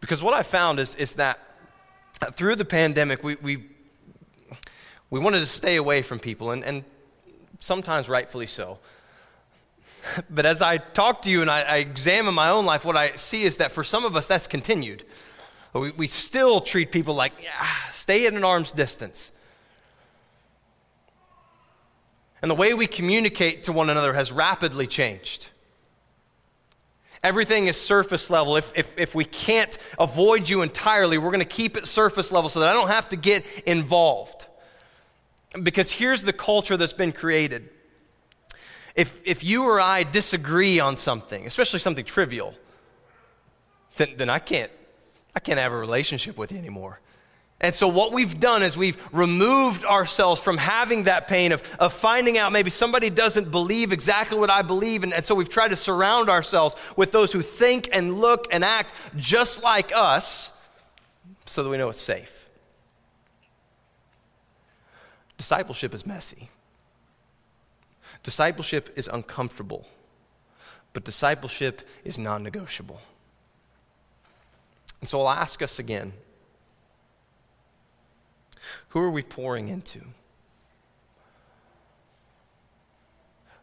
Because 0.00 0.24
what 0.24 0.34
I 0.34 0.42
found 0.42 0.80
is, 0.80 0.96
is 0.96 1.14
that 1.14 1.38
through 2.32 2.56
the 2.56 2.64
pandemic, 2.64 3.22
we, 3.22 3.36
we, 3.36 3.66
we 5.08 5.20
wanted 5.20 5.38
to 5.38 5.46
stay 5.46 5.76
away 5.76 6.02
from 6.02 6.18
people, 6.18 6.50
and, 6.50 6.64
and 6.64 6.82
sometimes 7.60 8.08
rightfully 8.08 8.48
so. 8.48 8.80
But 10.28 10.46
as 10.46 10.62
I 10.62 10.78
talk 10.78 11.22
to 11.22 11.30
you 11.30 11.42
and 11.42 11.48
I, 11.48 11.60
I, 11.62 11.76
examine 11.76 12.34
my 12.34 12.50
own 12.50 12.66
life, 12.66 12.84
what 12.84 12.96
I 12.96 13.14
see 13.14 13.44
is 13.44 13.58
that 13.58 13.70
for 13.70 13.84
some 13.84 14.04
of 14.04 14.16
us, 14.16 14.26
that's 14.26 14.48
continued. 14.48 15.04
We, 15.74 15.92
we 15.92 16.08
still 16.08 16.60
treat 16.60 16.90
people 16.90 17.14
like, 17.14 17.34
stay 17.92 18.26
at 18.26 18.32
an 18.32 18.42
arm's 18.42 18.72
distance. 18.72 19.30
And 22.42 22.50
the 22.50 22.54
way 22.54 22.74
we 22.74 22.86
communicate 22.86 23.64
to 23.64 23.72
one 23.72 23.90
another 23.90 24.14
has 24.14 24.32
rapidly 24.32 24.86
changed. 24.86 25.50
Everything 27.22 27.66
is 27.66 27.78
surface 27.78 28.30
level. 28.30 28.56
If, 28.56 28.72
if, 28.76 28.98
if 28.98 29.14
we 29.14 29.26
can't 29.26 29.76
avoid 29.98 30.48
you 30.48 30.62
entirely, 30.62 31.18
we're 31.18 31.30
going 31.30 31.40
to 31.40 31.44
keep 31.44 31.76
it 31.76 31.86
surface 31.86 32.32
level 32.32 32.48
so 32.48 32.60
that 32.60 32.70
I 32.70 32.72
don't 32.72 32.88
have 32.88 33.10
to 33.10 33.16
get 33.16 33.44
involved. 33.66 34.46
Because 35.62 35.92
here's 35.92 36.22
the 36.22 36.32
culture 36.32 36.78
that's 36.78 36.94
been 36.94 37.12
created. 37.12 37.68
If, 38.94 39.20
if 39.26 39.44
you 39.44 39.64
or 39.64 39.80
I 39.80 40.02
disagree 40.02 40.80
on 40.80 40.96
something, 40.96 41.46
especially 41.46 41.78
something 41.78 42.04
trivial, 42.04 42.54
then, 43.96 44.14
then 44.16 44.30
I, 44.30 44.38
can't, 44.38 44.70
I 45.34 45.40
can't 45.40 45.58
have 45.58 45.72
a 45.72 45.76
relationship 45.76 46.38
with 46.38 46.52
you 46.52 46.58
anymore. 46.58 47.00
And 47.62 47.74
so, 47.74 47.88
what 47.88 48.12
we've 48.12 48.40
done 48.40 48.62
is 48.62 48.76
we've 48.76 48.96
removed 49.12 49.84
ourselves 49.84 50.40
from 50.40 50.56
having 50.56 51.02
that 51.04 51.28
pain 51.28 51.52
of, 51.52 51.62
of 51.78 51.92
finding 51.92 52.38
out 52.38 52.52
maybe 52.52 52.70
somebody 52.70 53.10
doesn't 53.10 53.50
believe 53.50 53.92
exactly 53.92 54.38
what 54.38 54.48
I 54.48 54.62
believe. 54.62 55.04
And, 55.04 55.12
and 55.12 55.26
so, 55.26 55.34
we've 55.34 55.48
tried 55.48 55.68
to 55.68 55.76
surround 55.76 56.30
ourselves 56.30 56.74
with 56.96 57.12
those 57.12 57.32
who 57.32 57.42
think 57.42 57.90
and 57.92 58.18
look 58.18 58.48
and 58.50 58.64
act 58.64 58.94
just 59.14 59.62
like 59.62 59.92
us 59.94 60.52
so 61.44 61.62
that 61.62 61.68
we 61.68 61.76
know 61.76 61.90
it's 61.90 62.00
safe. 62.00 62.48
Discipleship 65.36 65.94
is 65.94 66.06
messy, 66.06 66.48
discipleship 68.22 68.90
is 68.96 69.06
uncomfortable, 69.06 69.86
but 70.94 71.04
discipleship 71.04 71.86
is 72.04 72.18
non 72.18 72.42
negotiable. 72.42 73.02
And 75.00 75.08
so, 75.10 75.20
I'll 75.20 75.28
ask 75.38 75.60
us 75.60 75.78
again 75.78 76.14
who 78.88 79.00
are 79.00 79.10
we 79.10 79.22
pouring 79.22 79.68
into? 79.68 80.00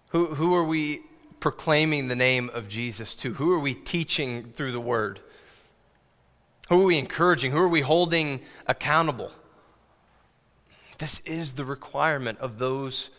Who, 0.09 0.35
who 0.35 0.55
are 0.55 0.63
we 0.63 1.01
proclaiming 1.39 2.07
the 2.07 2.15
name 2.15 2.49
of 2.53 2.67
Jesus 2.67 3.15
to? 3.17 3.33
Who 3.35 3.51
are 3.53 3.59
we 3.59 3.73
teaching 3.73 4.51
through 4.53 4.71
the 4.71 4.79
word? 4.79 5.19
Who 6.69 6.81
are 6.81 6.85
we 6.85 6.97
encouraging? 6.97 7.51
Who 7.51 7.59
are 7.59 7.67
we 7.67 7.81
holding 7.81 8.41
accountable? 8.67 9.31
This 10.97 11.19
is 11.21 11.53
the 11.53 11.65
requirement 11.65 12.39
of 12.39 12.57
those 12.57 13.09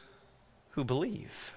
who 0.70 0.84
believe. 0.84 1.54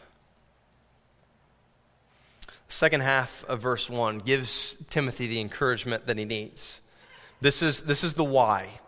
The 2.68 2.74
second 2.74 3.02
half 3.02 3.44
of 3.46 3.62
verse 3.62 3.90
1 3.90 4.20
gives 4.20 4.78
Timothy 4.90 5.28
the 5.28 5.42
encouragement 5.42 6.08
that 6.08 6.18
he 6.18 6.26
needs. 6.26 6.82
This 7.42 7.62
is, 7.62 7.82
this 7.82 8.04
is 8.04 8.14
the 8.14 8.24
why. 8.24 8.80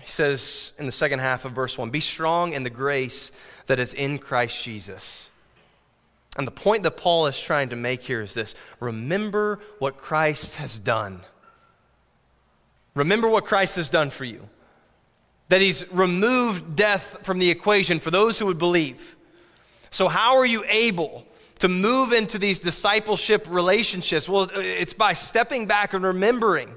He 0.00 0.08
says 0.08 0.72
in 0.78 0.86
the 0.86 0.92
second 0.92 1.20
half 1.20 1.44
of 1.44 1.52
verse 1.52 1.78
1 1.78 1.90
Be 1.90 2.00
strong 2.00 2.52
in 2.52 2.62
the 2.62 2.70
grace 2.70 3.32
that 3.66 3.78
is 3.78 3.94
in 3.94 4.18
Christ 4.18 4.62
Jesus. 4.62 5.28
And 6.36 6.46
the 6.46 6.52
point 6.52 6.82
that 6.82 6.96
Paul 6.96 7.26
is 7.26 7.40
trying 7.40 7.68
to 7.68 7.76
make 7.76 8.02
here 8.02 8.20
is 8.20 8.34
this 8.34 8.54
remember 8.80 9.60
what 9.78 9.96
Christ 9.96 10.56
has 10.56 10.78
done. 10.78 11.20
Remember 12.94 13.28
what 13.28 13.44
Christ 13.44 13.76
has 13.76 13.90
done 13.90 14.10
for 14.10 14.24
you. 14.24 14.48
That 15.48 15.60
he's 15.60 15.90
removed 15.92 16.76
death 16.76 17.18
from 17.22 17.38
the 17.38 17.50
equation 17.50 18.00
for 18.00 18.10
those 18.10 18.38
who 18.38 18.46
would 18.46 18.58
believe. 18.58 19.16
So, 19.90 20.08
how 20.08 20.36
are 20.36 20.46
you 20.46 20.64
able 20.68 21.24
to 21.60 21.68
move 21.68 22.12
into 22.12 22.38
these 22.38 22.60
discipleship 22.60 23.46
relationships? 23.48 24.28
Well, 24.28 24.50
it's 24.54 24.92
by 24.92 25.12
stepping 25.12 25.66
back 25.66 25.94
and 25.94 26.04
remembering 26.04 26.74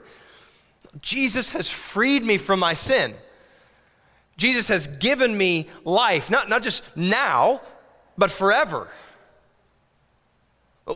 Jesus 1.02 1.52
has 1.52 1.70
freed 1.70 2.24
me 2.24 2.38
from 2.38 2.60
my 2.60 2.74
sin. 2.74 3.16
Jesus 4.38 4.68
has 4.68 4.88
given 4.88 5.36
me 5.36 5.68
life, 5.84 6.30
not, 6.30 6.48
not 6.48 6.64
just 6.64 6.96
now, 6.96 7.62
but 8.18 8.32
forever. 8.32 8.88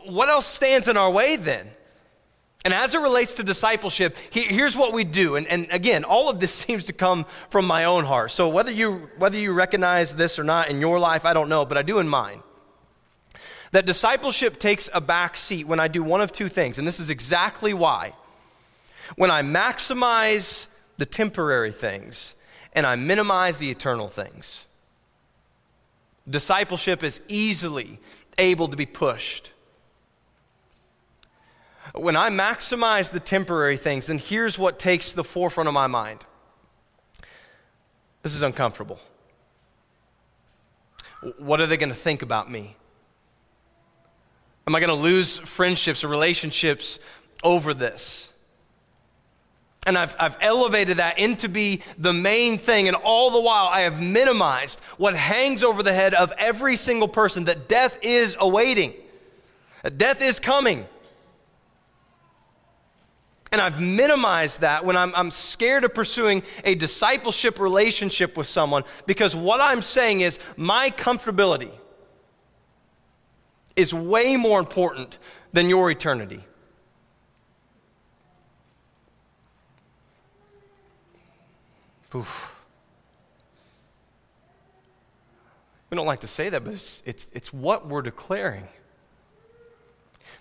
What 0.06 0.28
else 0.28 0.46
stands 0.46 0.88
in 0.88 0.96
our 0.96 1.10
way 1.10 1.36
then? 1.36 1.68
And 2.64 2.72
as 2.72 2.94
it 2.94 3.00
relates 3.00 3.32
to 3.34 3.42
discipleship, 3.42 4.16
here's 4.30 4.76
what 4.76 4.92
we 4.92 5.02
do. 5.02 5.34
And, 5.34 5.48
and, 5.48 5.66
again, 5.70 6.04
all 6.04 6.30
of 6.30 6.38
this 6.38 6.54
seems 6.66 6.86
to 6.86 6.92
come 6.92 7.26
from 7.50 7.66
my 7.66 7.84
own 7.84 8.04
heart. 8.04 8.30
So 8.30 8.48
whether 8.48 8.70
you, 8.70 9.10
whether 9.18 9.36
you 9.36 9.52
recognize 9.52 10.14
this 10.14 10.38
or 10.38 10.44
not 10.44 10.70
in 10.70 10.80
your 10.80 11.00
life, 11.00 11.24
I 11.24 11.32
don't 11.32 11.48
know, 11.48 11.66
but 11.66 11.76
I 11.76 11.82
do 11.82 11.98
in 11.98 12.08
mine. 12.08 12.42
That 13.72 13.86
discipleship 13.86 14.60
takes 14.60 14.88
a 14.94 15.00
back 15.00 15.36
seat 15.36 15.66
when 15.66 15.80
I 15.80 15.88
do 15.88 16.02
one 16.02 16.20
of 16.20 16.30
two 16.30 16.48
things. 16.48 16.78
And 16.78 16.86
this 16.86 17.00
is 17.00 17.10
exactly 17.10 17.74
why 17.74 18.12
when 19.16 19.30
I 19.30 19.42
maximize 19.42 20.66
the 20.96 21.06
temporary 21.06 21.72
things 21.72 22.34
and 22.72 22.86
I 22.86 22.96
minimize 22.96 23.58
the 23.58 23.70
eternal 23.70 24.08
things. 24.08 24.66
Discipleship 26.28 27.02
is 27.02 27.20
easily 27.28 27.98
able 28.38 28.68
to 28.68 28.76
be 28.76 28.86
pushed. 28.86 29.50
When 31.94 32.16
I 32.16 32.30
maximize 32.30 33.10
the 33.10 33.20
temporary 33.20 33.76
things, 33.76 34.06
then 34.06 34.18
here's 34.18 34.58
what 34.58 34.78
takes 34.78 35.12
the 35.12 35.24
forefront 35.24 35.68
of 35.68 35.74
my 35.74 35.86
mind. 35.86 36.24
This 38.22 38.34
is 38.34 38.42
uncomfortable. 38.42 39.00
What 41.38 41.60
are 41.60 41.66
they 41.66 41.76
going 41.76 41.90
to 41.90 41.94
think 41.94 42.22
about 42.22 42.50
me? 42.50 42.76
Am 44.66 44.74
I 44.74 44.80
going 44.80 44.88
to 44.88 44.94
lose 44.94 45.38
friendships 45.38 46.04
or 46.04 46.08
relationships 46.08 46.98
over 47.42 47.74
this? 47.74 48.31
And 49.84 49.98
I've, 49.98 50.14
I've 50.18 50.36
elevated 50.40 50.98
that 50.98 51.18
into 51.18 51.48
be 51.48 51.82
the 51.98 52.12
main 52.12 52.58
thing. 52.58 52.86
And 52.86 52.96
all 52.96 53.32
the 53.32 53.40
while, 53.40 53.66
I 53.66 53.80
have 53.80 54.00
minimized 54.00 54.78
what 54.96 55.16
hangs 55.16 55.64
over 55.64 55.82
the 55.82 55.92
head 55.92 56.14
of 56.14 56.32
every 56.38 56.76
single 56.76 57.08
person 57.08 57.44
that 57.46 57.68
death 57.68 57.98
is 58.02 58.36
awaiting, 58.38 58.94
death 59.96 60.22
is 60.22 60.38
coming. 60.38 60.86
And 63.50 63.60
I've 63.60 63.82
minimized 63.82 64.62
that 64.62 64.86
when 64.86 64.96
I'm, 64.96 65.14
I'm 65.14 65.30
scared 65.30 65.84
of 65.84 65.92
pursuing 65.92 66.42
a 66.64 66.74
discipleship 66.74 67.60
relationship 67.60 68.34
with 68.34 68.46
someone 68.46 68.84
because 69.04 69.36
what 69.36 69.60
I'm 69.60 69.82
saying 69.82 70.22
is 70.22 70.38
my 70.56 70.88
comfortability 70.88 71.70
is 73.76 73.92
way 73.92 74.36
more 74.36 74.58
important 74.58 75.18
than 75.52 75.68
your 75.68 75.90
eternity. 75.90 76.42
Oof. 82.14 82.54
We 85.90 85.96
don't 85.96 86.06
like 86.06 86.20
to 86.20 86.26
say 86.26 86.48
that, 86.48 86.64
but 86.64 86.74
it's, 86.74 87.02
it's, 87.04 87.30
it's 87.32 87.52
what 87.52 87.86
we're 87.86 88.02
declaring. 88.02 88.68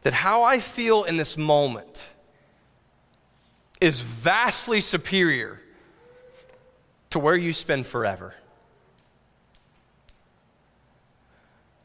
That 0.03 0.13
how 0.13 0.43
I 0.43 0.59
feel 0.59 1.03
in 1.03 1.17
this 1.17 1.37
moment 1.37 2.07
is 3.81 3.99
vastly 3.99 4.79
superior 4.79 5.61
to 7.09 7.19
where 7.19 7.35
you 7.35 7.51
spend 7.51 7.85
forever. 7.85 8.35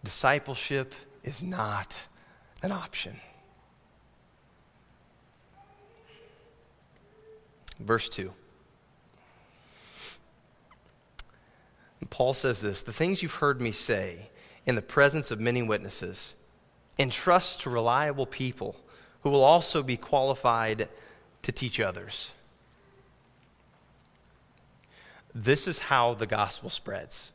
Discipleship 0.04 0.94
is 1.24 1.42
not 1.42 1.96
an 2.62 2.70
option. 2.70 3.20
Verse 7.80 8.08
2. 8.08 8.32
Paul 12.10 12.34
says 12.34 12.60
this 12.60 12.82
the 12.82 12.92
things 12.92 13.22
you've 13.22 13.36
heard 13.36 13.60
me 13.60 13.72
say 13.72 14.30
in 14.66 14.74
the 14.74 14.82
presence 14.82 15.30
of 15.30 15.40
many 15.40 15.62
witnesses, 15.62 16.34
entrust 16.98 17.62
to 17.62 17.70
reliable 17.70 18.26
people 18.26 18.76
who 19.20 19.30
will 19.30 19.44
also 19.44 19.82
be 19.82 19.96
qualified 19.96 20.88
to 21.42 21.52
teach 21.52 21.78
others. 21.78 22.32
This 25.34 25.68
is 25.68 25.78
how 25.78 26.14
the 26.14 26.26
gospel 26.26 26.70
spreads. 26.70 27.32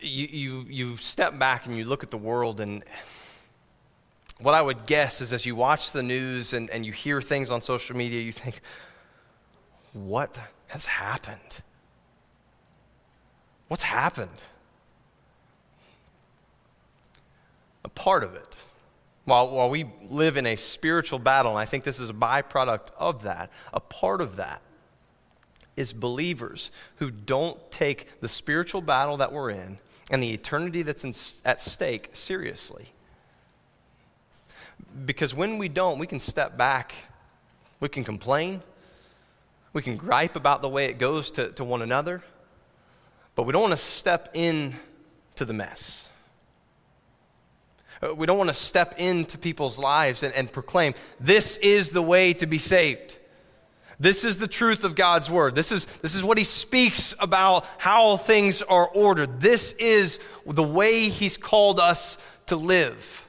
You, 0.00 0.26
you, 0.26 0.66
you 0.68 0.96
step 0.96 1.38
back 1.38 1.66
and 1.66 1.76
you 1.76 1.84
look 1.84 2.02
at 2.02 2.10
the 2.10 2.16
world, 2.18 2.58
and 2.60 2.82
what 4.38 4.54
I 4.54 4.62
would 4.62 4.86
guess 4.86 5.20
is 5.20 5.32
as 5.32 5.44
you 5.44 5.54
watch 5.54 5.92
the 5.92 6.02
news 6.02 6.54
and, 6.54 6.70
and 6.70 6.86
you 6.86 6.92
hear 6.92 7.20
things 7.20 7.50
on 7.50 7.60
social 7.60 7.96
media, 7.96 8.20
you 8.20 8.32
think, 8.32 8.60
what 9.94 10.38
has 10.66 10.84
happened? 10.84 11.62
What's 13.68 13.84
happened? 13.84 14.42
A 17.84 17.88
part 17.88 18.22
of 18.22 18.34
it, 18.34 18.62
while, 19.24 19.50
while 19.50 19.70
we 19.70 19.86
live 20.10 20.36
in 20.36 20.46
a 20.46 20.56
spiritual 20.56 21.18
battle, 21.18 21.52
and 21.52 21.60
I 21.60 21.64
think 21.64 21.84
this 21.84 21.98
is 21.98 22.10
a 22.10 22.14
byproduct 22.14 22.90
of 22.98 23.22
that, 23.22 23.50
a 23.72 23.80
part 23.80 24.20
of 24.20 24.36
that 24.36 24.60
is 25.76 25.92
believers 25.92 26.70
who 26.96 27.10
don't 27.10 27.70
take 27.70 28.20
the 28.20 28.28
spiritual 28.28 28.80
battle 28.80 29.16
that 29.16 29.32
we're 29.32 29.50
in 29.50 29.78
and 30.10 30.22
the 30.22 30.32
eternity 30.32 30.82
that's 30.82 31.04
in, 31.04 31.14
at 31.44 31.60
stake 31.60 32.10
seriously. 32.12 32.92
Because 35.04 35.34
when 35.34 35.58
we 35.58 35.68
don't, 35.68 35.98
we 35.98 36.06
can 36.06 36.20
step 36.20 36.56
back, 36.56 36.94
we 37.80 37.88
can 37.88 38.04
complain, 38.04 38.62
we 39.74 39.82
can 39.82 39.96
gripe 39.96 40.36
about 40.36 40.62
the 40.62 40.68
way 40.68 40.86
it 40.86 40.98
goes 40.98 41.30
to, 41.32 41.48
to 41.50 41.64
one 41.64 41.82
another, 41.82 42.22
but 43.34 43.42
we 43.42 43.52
don't 43.52 43.60
want 43.60 43.72
to 43.72 43.76
step 43.76 44.30
in 44.32 44.76
to 45.34 45.44
the 45.44 45.52
mess. 45.52 46.08
Uh, 48.00 48.14
we 48.14 48.24
don't 48.24 48.38
want 48.38 48.48
to 48.48 48.54
step 48.54 48.94
into 48.98 49.36
people's 49.36 49.78
lives 49.78 50.22
and, 50.22 50.32
and 50.34 50.50
proclaim, 50.50 50.94
this 51.18 51.56
is 51.58 51.90
the 51.90 52.02
way 52.02 52.32
to 52.32 52.46
be 52.46 52.58
saved. 52.58 53.18
This 53.98 54.24
is 54.24 54.38
the 54.38 54.48
truth 54.48 54.84
of 54.84 54.94
God's 54.94 55.28
word. 55.28 55.54
This 55.54 55.72
is, 55.72 55.86
this 55.86 56.14
is 56.14 56.22
what 56.22 56.38
he 56.38 56.44
speaks 56.44 57.14
about 57.20 57.66
how 57.78 58.16
things 58.16 58.62
are 58.62 58.88
ordered. 58.88 59.40
This 59.40 59.72
is 59.72 60.20
the 60.46 60.62
way 60.62 61.08
he's 61.08 61.36
called 61.36 61.80
us 61.80 62.18
to 62.46 62.56
live. 62.56 63.23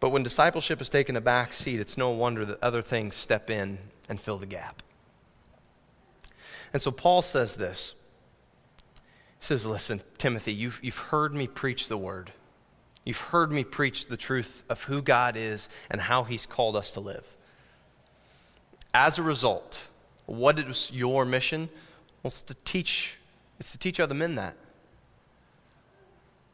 But 0.00 0.10
when 0.10 0.22
discipleship 0.22 0.78
has 0.78 0.88
taken 0.88 1.14
a 1.14 1.20
back 1.20 1.52
seat, 1.52 1.78
it's 1.78 1.98
no 1.98 2.10
wonder 2.10 2.44
that 2.46 2.62
other 2.62 2.80
things 2.80 3.14
step 3.14 3.50
in 3.50 3.78
and 4.08 4.18
fill 4.18 4.38
the 4.38 4.46
gap. 4.46 4.82
And 6.72 6.80
so 6.80 6.90
Paul 6.90 7.20
says 7.20 7.56
this. 7.56 7.94
He 9.38 9.46
says, 9.46 9.66
Listen, 9.66 10.00
Timothy, 10.16 10.54
you've, 10.54 10.80
you've 10.82 10.96
heard 10.96 11.34
me 11.34 11.46
preach 11.46 11.88
the 11.88 11.98
word. 11.98 12.32
You've 13.04 13.18
heard 13.18 13.52
me 13.52 13.62
preach 13.64 14.08
the 14.08 14.16
truth 14.16 14.64
of 14.68 14.84
who 14.84 15.02
God 15.02 15.36
is 15.36 15.68
and 15.90 16.00
how 16.00 16.24
he's 16.24 16.46
called 16.46 16.76
us 16.76 16.92
to 16.92 17.00
live. 17.00 17.34
As 18.92 19.18
a 19.18 19.22
result, 19.22 19.86
what 20.26 20.58
is 20.58 20.90
your 20.92 21.24
mission? 21.24 21.68
Well, 22.22 22.28
it's 22.28 22.42
to 22.42 22.54
teach, 22.64 23.18
it's 23.58 23.72
to 23.72 23.78
teach 23.78 24.00
other 24.00 24.14
men 24.14 24.34
that. 24.34 24.56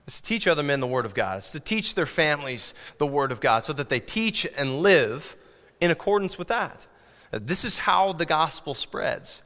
It's 0.07 0.21
to 0.21 0.23
teach 0.23 0.47
other 0.47 0.63
men 0.63 0.81
the 0.81 0.87
Word 0.87 1.05
of 1.05 1.15
God. 1.15 1.39
It's 1.39 1.53
to 1.53 1.61
teach 1.61 1.95
their 1.95 2.07
families 2.07 2.75
the 2.99 3.07
Word 3.07 3.33
of 3.33 3.41
God 3.41 3.65
so 3.65 3.73
that 3.73 3.89
they 3.89 4.01
teach 4.01 4.47
and 4.57 4.81
live 4.81 5.37
in 5.81 5.91
accordance 5.91 6.39
with 6.39 6.49
that. 6.49 6.87
This 7.33 7.65
is 7.65 7.79
how 7.79 8.13
the 8.13 8.25
gospel 8.25 8.75
spreads. 8.75 9.43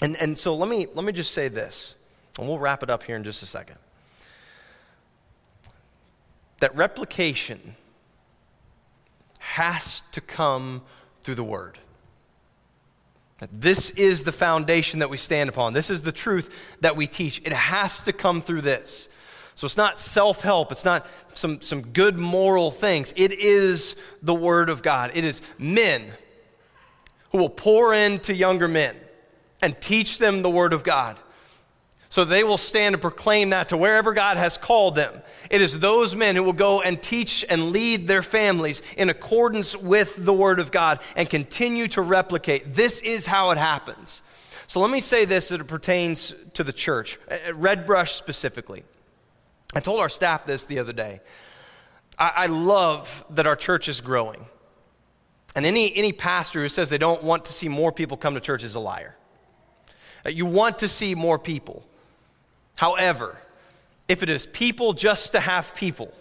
And, 0.00 0.20
and 0.20 0.36
so 0.36 0.56
let 0.56 0.68
me, 0.68 0.86
let 0.94 1.04
me 1.04 1.12
just 1.12 1.32
say 1.32 1.48
this, 1.48 1.94
and 2.38 2.48
we'll 2.48 2.58
wrap 2.58 2.82
it 2.82 2.90
up 2.90 3.02
here 3.02 3.16
in 3.16 3.22
just 3.22 3.42
a 3.42 3.46
second. 3.46 3.76
That 6.60 6.74
replication 6.74 7.76
has 9.38 10.02
to 10.12 10.20
come 10.20 10.82
through 11.22 11.34
the 11.34 11.44
Word. 11.44 11.78
This 13.52 13.90
is 13.90 14.22
the 14.22 14.32
foundation 14.32 15.00
that 15.00 15.10
we 15.10 15.16
stand 15.16 15.50
upon. 15.50 15.72
This 15.72 15.90
is 15.90 16.02
the 16.02 16.12
truth 16.12 16.76
that 16.80 16.96
we 16.96 17.06
teach. 17.06 17.42
It 17.44 17.52
has 17.52 18.00
to 18.02 18.12
come 18.12 18.40
through 18.40 18.62
this. 18.62 19.08
So 19.54 19.66
it's 19.66 19.76
not 19.76 19.98
self 19.98 20.40
help, 20.42 20.72
it's 20.72 20.84
not 20.84 21.06
some, 21.34 21.60
some 21.60 21.82
good 21.82 22.18
moral 22.18 22.70
things. 22.70 23.12
It 23.16 23.32
is 23.32 23.96
the 24.22 24.34
Word 24.34 24.70
of 24.70 24.82
God. 24.82 25.12
It 25.14 25.24
is 25.24 25.42
men 25.58 26.02
who 27.30 27.38
will 27.38 27.50
pour 27.50 27.94
into 27.94 28.34
younger 28.34 28.68
men 28.68 28.96
and 29.60 29.80
teach 29.80 30.18
them 30.18 30.42
the 30.42 30.50
Word 30.50 30.72
of 30.72 30.84
God. 30.84 31.18
So 32.08 32.26
they 32.26 32.44
will 32.44 32.58
stand 32.58 32.94
and 32.94 33.00
proclaim 33.00 33.50
that 33.50 33.70
to 33.70 33.76
wherever 33.78 34.12
God 34.12 34.36
has 34.36 34.58
called 34.58 34.96
them. 34.96 35.22
It 35.50 35.62
is 35.62 35.80
those 35.80 36.14
men 36.14 36.36
who 36.36 36.42
will 36.42 36.52
go 36.52 36.82
and 36.82 37.00
teach 37.00 37.42
and 37.48 37.70
lead 37.72 38.06
their 38.06 38.22
families 38.22 38.82
in 38.98 39.08
accordance 39.08 39.74
with 39.74 40.22
the 40.22 40.34
Word 40.34 40.60
of 40.60 40.70
God 40.70 41.00
and 41.16 41.30
continue 41.30 41.88
to 41.88 42.02
replicate. 42.02 42.74
This 42.74 43.00
is 43.00 43.26
how 43.26 43.50
it 43.50 43.56
happens. 43.56 44.20
So 44.66 44.80
let 44.80 44.90
me 44.90 45.00
say 45.00 45.24
this 45.24 45.50
as 45.50 45.60
it 45.60 45.66
pertains 45.66 46.34
to 46.52 46.62
the 46.62 46.72
church, 46.72 47.18
uh, 47.30 47.34
at 47.46 47.56
Red 47.56 47.86
Brush 47.86 48.12
specifically. 48.12 48.84
I 49.74 49.80
told 49.80 50.00
our 50.00 50.08
staff 50.08 50.46
this 50.46 50.66
the 50.66 50.78
other 50.78 50.92
day. 50.92 51.20
I, 52.18 52.32
I 52.36 52.46
love 52.46 53.24
that 53.30 53.46
our 53.46 53.56
church 53.56 53.88
is 53.88 54.00
growing. 54.00 54.46
And 55.54 55.66
any, 55.66 55.94
any 55.94 56.12
pastor 56.12 56.60
who 56.60 56.68
says 56.68 56.88
they 56.88 56.98
don't 56.98 57.22
want 57.22 57.44
to 57.46 57.52
see 57.52 57.68
more 57.68 57.92
people 57.92 58.16
come 58.16 58.34
to 58.34 58.40
church 58.40 58.64
is 58.64 58.74
a 58.74 58.80
liar. 58.80 59.16
Uh, 60.24 60.30
you 60.30 60.46
want 60.46 60.78
to 60.80 60.88
see 60.88 61.14
more 61.14 61.38
people. 61.38 61.84
However, 62.76 63.38
if 64.08 64.22
it 64.22 64.28
is 64.28 64.46
people 64.46 64.92
just 64.92 65.32
to 65.32 65.40
have 65.40 65.74
people, 65.74 66.12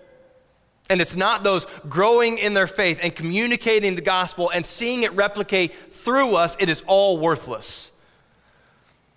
and 0.89 0.99
it's 0.99 1.15
not 1.15 1.43
those 1.43 1.65
growing 1.87 2.37
in 2.37 2.53
their 2.53 2.67
faith 2.67 2.99
and 3.01 3.15
communicating 3.15 3.95
the 3.95 4.01
gospel 4.01 4.49
and 4.49 4.65
seeing 4.65 5.03
it 5.03 5.13
replicate 5.13 5.73
through 5.93 6.35
us, 6.35 6.57
it 6.59 6.67
is 6.67 6.83
all 6.85 7.17
worthless. 7.17 7.91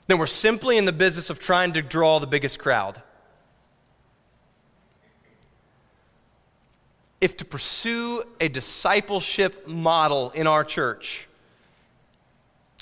Then 0.07 0.19
we're 0.19 0.27
simply 0.27 0.77
in 0.77 0.85
the 0.85 0.93
business 0.93 1.31
of 1.31 1.41
trying 1.41 1.73
to 1.73 1.83
draw 1.83 2.21
the 2.21 2.27
biggest 2.27 2.59
crowd. 2.59 3.03
If 7.25 7.39
to 7.39 7.45
pursue 7.47 8.23
a 8.39 8.49
discipleship 8.49 9.67
model 9.67 10.29
in 10.35 10.47
our 10.47 10.63
church, 10.63 11.27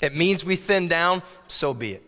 it 0.01 0.13
means 0.13 0.43
we 0.43 0.57
thin 0.57 0.89
down, 0.89 1.23
so 1.47 1.73
be 1.73 1.93
it. 1.93 2.03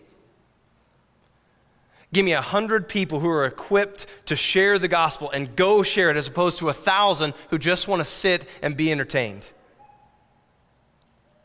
Give 2.11 2.25
me 2.25 2.33
a 2.33 2.41
hundred 2.41 2.89
people 2.89 3.21
who 3.21 3.29
are 3.29 3.45
equipped 3.45 4.05
to 4.25 4.35
share 4.35 4.77
the 4.77 4.89
gospel 4.89 5.31
and 5.31 5.55
go 5.55 5.81
share 5.81 6.11
it 6.11 6.17
as 6.17 6.27
opposed 6.27 6.57
to 6.57 6.67
a 6.67 6.73
thousand 6.73 7.35
who 7.51 7.57
just 7.57 7.87
want 7.87 8.01
to 8.01 8.05
sit 8.05 8.45
and 8.61 8.75
be 8.75 8.91
entertained. 8.91 9.49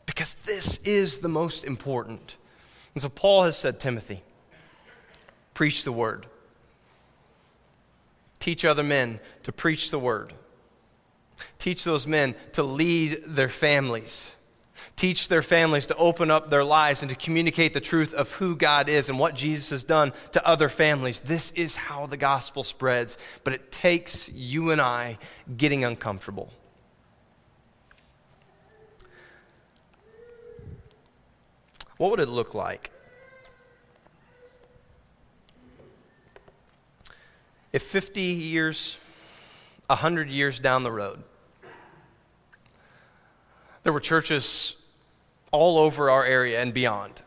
Because 0.05 0.33
this 0.33 0.75
is 0.79 1.19
the 1.19 1.29
most 1.29 1.63
important. 1.63 2.35
And 2.95 3.01
so 3.01 3.07
Paul 3.07 3.43
has 3.43 3.55
said, 3.55 3.79
Timothy, 3.79 4.23
preach 5.53 5.85
the 5.85 5.93
word. 5.93 6.25
Teach 8.41 8.65
other 8.65 8.83
men 8.83 9.21
to 9.43 9.53
preach 9.53 9.89
the 9.89 9.99
word. 9.99 10.33
Teach 11.61 11.83
those 11.83 12.07
men 12.07 12.33
to 12.53 12.63
lead 12.63 13.23
their 13.23 13.47
families. 13.47 14.31
Teach 14.95 15.27
their 15.27 15.43
families 15.43 15.85
to 15.85 15.95
open 15.95 16.31
up 16.31 16.49
their 16.49 16.63
lives 16.63 17.03
and 17.03 17.09
to 17.11 17.15
communicate 17.15 17.75
the 17.75 17.79
truth 17.79 18.15
of 18.15 18.31
who 18.31 18.55
God 18.55 18.89
is 18.89 19.09
and 19.09 19.19
what 19.19 19.35
Jesus 19.35 19.69
has 19.69 19.83
done 19.83 20.11
to 20.31 20.43
other 20.43 20.69
families. 20.69 21.19
This 21.19 21.51
is 21.51 21.75
how 21.75 22.07
the 22.07 22.17
gospel 22.17 22.63
spreads, 22.63 23.15
but 23.43 23.53
it 23.53 23.71
takes 23.71 24.27
you 24.29 24.71
and 24.71 24.81
I 24.81 25.19
getting 25.55 25.85
uncomfortable. 25.85 26.51
What 31.97 32.09
would 32.09 32.21
it 32.21 32.27
look 32.27 32.55
like 32.55 32.89
if 37.71 37.83
50 37.83 38.19
years, 38.19 38.97
100 39.85 40.27
years 40.27 40.59
down 40.59 40.81
the 40.81 40.91
road, 40.91 41.23
there 43.83 43.93
were 43.93 43.99
churches 43.99 44.75
all 45.51 45.77
over 45.77 46.09
our 46.09 46.25
area 46.25 46.61
and 46.61 46.73
beyond 46.73 47.21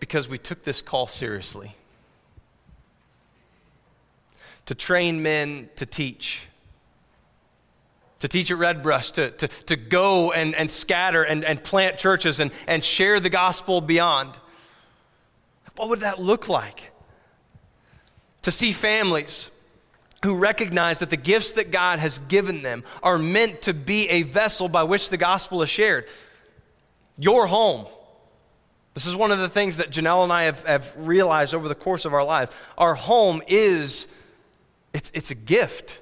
because 0.00 0.28
we 0.28 0.38
took 0.38 0.64
this 0.64 0.82
call 0.82 1.06
seriously 1.06 1.74
to 4.66 4.74
train 4.74 5.22
men 5.22 5.68
to 5.76 5.86
teach. 5.86 6.46
To 8.20 8.28
teach 8.28 8.50
at 8.50 8.56
Redbrush, 8.56 9.10
to, 9.12 9.30
to, 9.32 9.48
to 9.48 9.76
go 9.76 10.32
and, 10.32 10.54
and 10.54 10.70
scatter 10.70 11.22
and, 11.22 11.44
and 11.44 11.62
plant 11.62 11.98
churches 11.98 12.40
and, 12.40 12.50
and 12.66 12.82
share 12.82 13.20
the 13.20 13.28
gospel 13.28 13.80
beyond. 13.82 14.30
What 15.76 15.90
would 15.90 16.00
that 16.00 16.18
look 16.18 16.48
like? 16.48 16.90
To 18.42 18.50
see 18.50 18.72
families 18.72 19.50
who 20.24 20.34
recognize 20.34 20.98
that 20.98 21.10
the 21.10 21.16
gifts 21.16 21.52
that 21.52 21.70
God 21.70 21.98
has 21.98 22.18
given 22.18 22.62
them 22.62 22.82
are 23.02 23.18
meant 23.18 23.62
to 23.62 23.74
be 23.74 24.08
a 24.08 24.22
vessel 24.22 24.68
by 24.68 24.82
which 24.82 25.10
the 25.10 25.16
gospel 25.16 25.62
is 25.62 25.68
shared. 25.70 26.06
Your 27.18 27.46
home. 27.46 27.86
This 28.94 29.06
is 29.06 29.14
one 29.14 29.32
of 29.32 29.38
the 29.38 29.48
things 29.48 29.76
that 29.76 29.90
Janelle 29.90 30.24
and 30.24 30.32
I 30.32 30.44
have, 30.44 30.64
have 30.64 30.94
realized 30.96 31.54
over 31.54 31.68
the 31.68 31.74
course 31.74 32.04
of 32.04 32.14
our 32.14 32.24
lives. 32.24 32.50
Our 32.78 32.94
home 32.94 33.42
is, 33.46 34.06
it's, 34.92 35.10
it's 35.14 35.30
a 35.30 35.34
gift. 35.34 35.98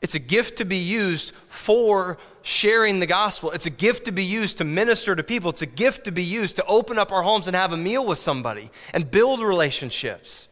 It's 0.00 0.14
a 0.14 0.18
gift 0.18 0.58
to 0.58 0.64
be 0.64 0.78
used 0.78 1.32
for 1.48 2.16
sharing 2.42 3.00
the 3.00 3.06
gospel. 3.06 3.50
It's 3.50 3.66
a 3.66 3.70
gift 3.70 4.04
to 4.04 4.12
be 4.12 4.24
used 4.24 4.58
to 4.58 4.64
minister 4.64 5.16
to 5.16 5.22
people. 5.22 5.50
It's 5.50 5.62
a 5.62 5.66
gift 5.66 6.04
to 6.04 6.12
be 6.12 6.24
used 6.24 6.56
to 6.56 6.64
open 6.66 6.98
up 6.98 7.12
our 7.12 7.22
homes 7.22 7.46
and 7.46 7.56
have 7.56 7.72
a 7.72 7.76
meal 7.76 8.06
with 8.06 8.18
somebody 8.18 8.70
and 8.94 9.10
build 9.10 9.40
relationships. 9.40 10.48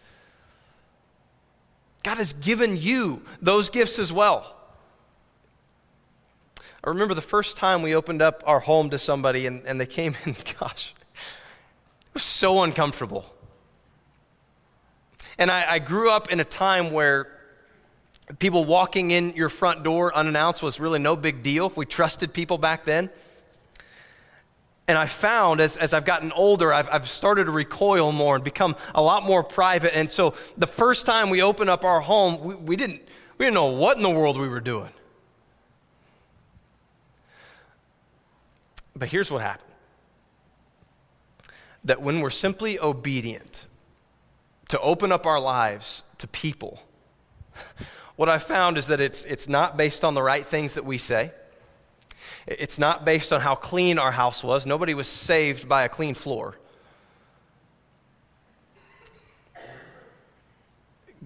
God 2.03 2.19
has 2.19 2.33
given 2.33 2.77
you 2.77 3.23
those 3.41 3.71
gifts 3.71 3.99
as 3.99 4.13
well. 4.13 4.57
I 6.85 6.91
remember 6.91 7.15
the 7.15 7.21
first 7.21 7.57
time 7.57 7.83
we 7.83 7.95
opened 7.95 8.23
up 8.23 8.43
our 8.47 8.61
home 8.61 8.91
to 8.91 8.99
somebody 8.99 9.47
and, 9.47 9.67
and 9.67 9.81
they 9.81 9.87
came 9.87 10.17
in, 10.25 10.37
gosh, 10.61 10.95
it 12.07 12.15
was 12.15 12.23
so 12.23 12.63
uncomfortable. 12.63 13.27
And 15.39 15.51
I, 15.51 15.73
I 15.73 15.79
grew 15.79 16.11
up 16.11 16.31
in 16.31 16.41
a 16.41 16.45
time 16.45 16.93
where 16.93 17.29
people 18.39 18.65
walking 18.65 19.11
in 19.11 19.35
your 19.35 19.49
front 19.49 19.83
door 19.83 20.15
unannounced 20.15 20.63
was 20.63 20.81
really 20.81 20.99
no 20.99 21.17
big 21.17 21.43
deal. 21.43 21.73
We 21.75 21.87
trusted 21.87 22.33
people 22.33 22.59
back 22.59 22.85
then. 22.85 23.11
And 24.89 24.97
I 24.97 25.05
found 25.05 25.61
as, 25.61 25.77
as 25.77 25.93
I've 25.93 26.07
gotten 26.07 26.33
older, 26.33 26.73
I've, 26.73 26.89
I've 26.91 27.09
started 27.09 27.45
to 27.45 27.51
recoil 27.51 28.11
more 28.11 28.35
and 28.35 28.43
become 28.43 28.75
a 28.95 29.03
lot 29.03 29.23
more 29.23 29.45
private. 29.45 29.95
And 29.95 30.11
so 30.11 30.35
the 30.57 30.67
first 30.67 31.05
time 31.05 31.29
we 31.29 31.43
opened 31.43 31.69
up 31.69 31.85
our 31.85 32.01
home, 32.01 32.41
we, 32.41 32.55
we, 32.55 32.77
didn't, 32.77 33.03
we 33.37 33.45
didn't 33.45 33.55
know 33.55 33.67
what 33.67 33.99
in 33.99 34.03
the 34.03 34.09
world 34.09 34.41
we 34.41 34.49
were 34.49 34.61
doing. 34.61 34.89
But 38.97 39.11
here's 39.11 39.31
what 39.31 39.43
happened 39.43 39.65
that 41.85 42.03
when 42.03 42.21
we're 42.21 42.31
simply 42.31 42.79
obedient 42.81 43.67
to 44.69 44.81
open 44.81 45.13
up 45.13 45.27
our 45.27 45.39
lives 45.39 46.03
to 46.17 46.27
people, 46.27 46.83
what 48.17 48.29
I 48.29 48.39
found 48.39 48.79
is 48.79 48.87
that 48.89 49.01
it's, 49.01 49.25
it's 49.25 49.49
not 49.49 49.77
based 49.77 50.03
on 50.03 50.15
the 50.15 50.23
right 50.23 50.45
things 50.45 50.75
that 50.75 50.85
we 50.85 50.97
say. 50.99 51.33
It's 52.49 52.79
not 52.79 53.05
based 53.05 53.31
on 53.31 53.43
how 53.43 53.55
clean 53.55 53.99
our 53.99 54.13
house 54.13 54.43
was. 54.43 54.65
Nobody 54.65 54.95
was 54.95 55.07
saved 55.07 55.69
by 55.69 55.85
a 55.85 55.89
clean 55.89 56.15
floor. 56.15 56.57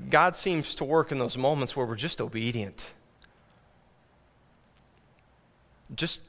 God 0.08 0.34
seems 0.34 0.74
to 0.76 0.84
work 0.84 1.12
in 1.12 1.18
those 1.18 1.38
moments 1.38 1.76
where 1.76 1.86
we're 1.86 1.94
just 1.94 2.20
obedient. 2.20 2.90
Just 5.94 6.22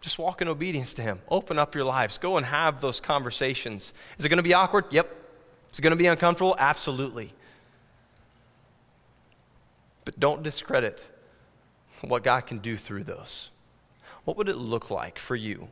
just 0.00 0.18
walk 0.18 0.42
in 0.42 0.48
obedience 0.48 0.94
to 0.94 1.02
Him. 1.02 1.20
Open 1.28 1.58
up 1.58 1.74
your 1.74 1.84
lives. 1.84 2.18
Go 2.18 2.38
and 2.38 2.46
have 2.46 2.80
those 2.80 3.00
conversations. 3.00 3.92
Is 4.18 4.24
it 4.24 4.30
going 4.30 4.38
to 4.38 4.42
be 4.42 4.54
awkward? 4.54 4.86
Yep. 4.90 5.14
Is 5.70 5.78
it 5.78 5.82
going 5.82 5.92
to 5.92 5.96
be 5.96 6.06
uncomfortable? 6.06 6.56
Absolutely. 6.58 7.34
But 10.04 10.18
don't 10.18 10.42
discredit 10.42 11.04
what 12.08 12.24
God 12.24 12.46
can 12.46 12.58
do 12.58 12.76
through 12.76 13.04
those. 13.04 13.50
What 14.24 14.36
would 14.36 14.48
it 14.48 14.56
look 14.56 14.90
like 14.90 15.18
for 15.18 15.36
you 15.36 15.68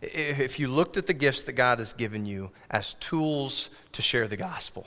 if 0.00 0.58
you 0.58 0.68
looked 0.68 0.96
at 0.96 1.06
the 1.06 1.12
gifts 1.12 1.42
that 1.44 1.52
God 1.52 1.78
has 1.78 1.92
given 1.92 2.24
you 2.24 2.50
as 2.70 2.94
tools 2.94 3.70
to 3.92 4.02
share 4.02 4.28
the 4.28 4.36
gospel? 4.36 4.86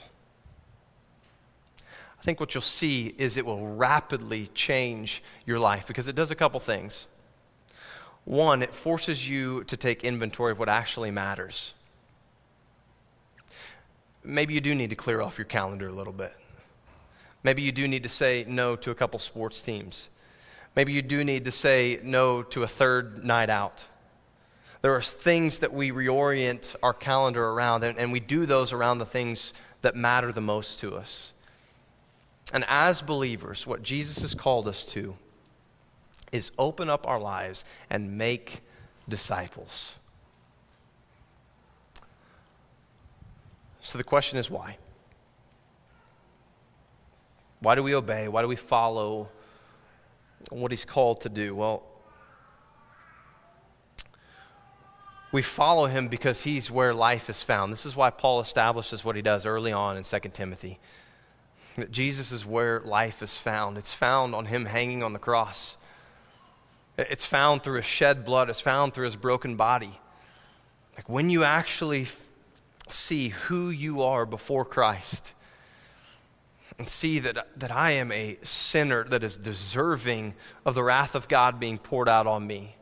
I 2.22 2.24
think 2.24 2.40
what 2.40 2.54
you'll 2.54 2.62
see 2.62 3.16
is 3.18 3.36
it 3.36 3.46
will 3.46 3.68
rapidly 3.68 4.50
change 4.54 5.24
your 5.46 5.58
life 5.58 5.88
because 5.88 6.08
it 6.08 6.16
does 6.16 6.30
a 6.30 6.36
couple 6.36 6.60
things. 6.60 7.08
One, 8.26 8.62
it 8.62 8.76
forces 8.76 9.28
you 9.28 9.64
to 9.64 9.76
take 9.76 10.04
inventory 10.04 10.52
of 10.52 10.60
what 10.60 10.70
actually 10.70 11.10
matters. 11.10 11.74
Maybe 14.24 14.54
you 14.54 14.62
do 14.62 14.76
need 14.76 14.92
to 14.92 14.96
clear 14.96 15.20
off 15.22 15.40
your 15.40 15.46
calendar 15.46 15.88
a 15.88 15.92
little 15.92 16.14
bit. 16.14 16.32
Maybe 17.44 17.62
you 17.62 17.72
do 17.72 17.88
need 17.88 18.04
to 18.04 18.10
say 18.10 18.46
no 18.48 18.76
to 18.76 18.92
a 18.92 18.96
couple 18.96 19.20
sports 19.20 19.64
teams. 19.64 20.10
Maybe 20.76 20.94
you 20.94 21.02
do 21.02 21.24
need 21.24 21.46
to 21.46 21.52
say 21.52 22.00
no 22.04 22.44
to 22.44 22.64
a 22.64 22.68
third 22.68 23.24
night 23.24 23.50
out. 23.50 23.84
There 24.82 24.96
are 24.96 25.02
things 25.02 25.60
that 25.60 25.74
we 25.74 25.92
reorient 25.92 26.76
our 26.82 26.94
calendar 26.94 27.46
around, 27.50 27.84
and, 27.84 27.98
and 27.98 28.12
we 28.12 28.20
do 28.20 28.46
those 28.46 28.74
around 28.74 29.00
the 29.00 29.06
things 29.06 29.54
that 29.82 29.96
matter 29.96 30.32
the 30.32 30.42
most 30.42 30.80
to 30.80 30.96
us. 30.96 31.34
And 32.54 32.66
as 32.68 33.02
believers, 33.02 33.66
what 33.68 33.84
Jesus 33.84 34.22
has 34.22 34.34
called 34.34 34.68
us 34.68 34.86
to 34.88 35.16
is 36.32 36.52
open 36.58 36.90
up 36.90 37.08
our 37.08 37.20
lives 37.20 37.64
and 37.90 38.18
make 38.18 38.62
disciples. 39.08 39.96
So 43.82 43.98
the 43.98 44.04
question 44.04 44.38
is 44.38 44.50
why? 44.50 44.78
Why 47.62 47.76
do 47.76 47.84
we 47.84 47.94
obey? 47.94 48.28
Why 48.28 48.42
do 48.42 48.48
we 48.48 48.56
follow 48.56 49.30
what 50.50 50.72
he's 50.72 50.84
called 50.84 51.22
to 51.22 51.30
do? 51.30 51.56
Well, 51.56 51.84
we 55.32 55.42
follow 55.42 55.86
him 55.86 56.08
because 56.08 56.42
he's 56.42 56.70
where 56.70 56.94
life 56.94 57.30
is 57.30 57.44
found. 57.44 57.72
This 57.72 57.86
is 57.86 57.96
why 57.96 58.10
Paul 58.10 58.42
establishes 58.42 59.06
what 59.06 59.16
he 59.16 59.22
does 59.22 59.46
early 59.46 59.72
on 59.72 59.96
in 59.96 60.04
2 60.04 60.20
Timothy. 60.34 60.80
That 61.76 61.92
Jesus 61.92 62.32
is 62.32 62.46
where 62.46 62.82
life 62.82 63.22
is 63.22 63.38
found. 63.38 63.78
It's 63.78 63.94
found 63.94 64.36
on 64.36 64.48
him 64.48 64.66
hanging 64.66 65.04
on 65.04 65.14
the 65.14 65.20
cross. 65.20 65.78
It's 66.98 67.24
found 67.24 67.64
through 67.64 67.78
his 67.78 67.86
shed 67.86 68.26
blood, 68.26 68.50
it's 68.50 68.60
found 68.60 68.94
through 68.94 69.06
his 69.06 69.16
broken 69.16 69.56
body. 69.56 70.00
Like 70.98 71.08
when 71.08 71.30
you 71.30 71.44
actually 71.44 72.08
see 72.90 73.30
who 73.30 73.70
you 73.70 74.02
are 74.02 74.26
before 74.26 74.66
Christ 74.66 75.32
and 76.82 76.90
see 76.90 77.20
that, 77.20 77.60
that 77.60 77.72
I 77.72 77.92
am 77.92 78.12
a 78.12 78.40
sinner 78.42 79.04
that 79.04 79.24
is 79.24 79.38
deserving 79.38 80.34
of 80.66 80.74
the 80.74 80.82
wrath 80.82 81.14
of 81.14 81.28
God 81.28 81.60
being 81.60 81.78
poured 81.78 82.10
out 82.10 82.26
on 82.26 82.48
me. 82.48 82.76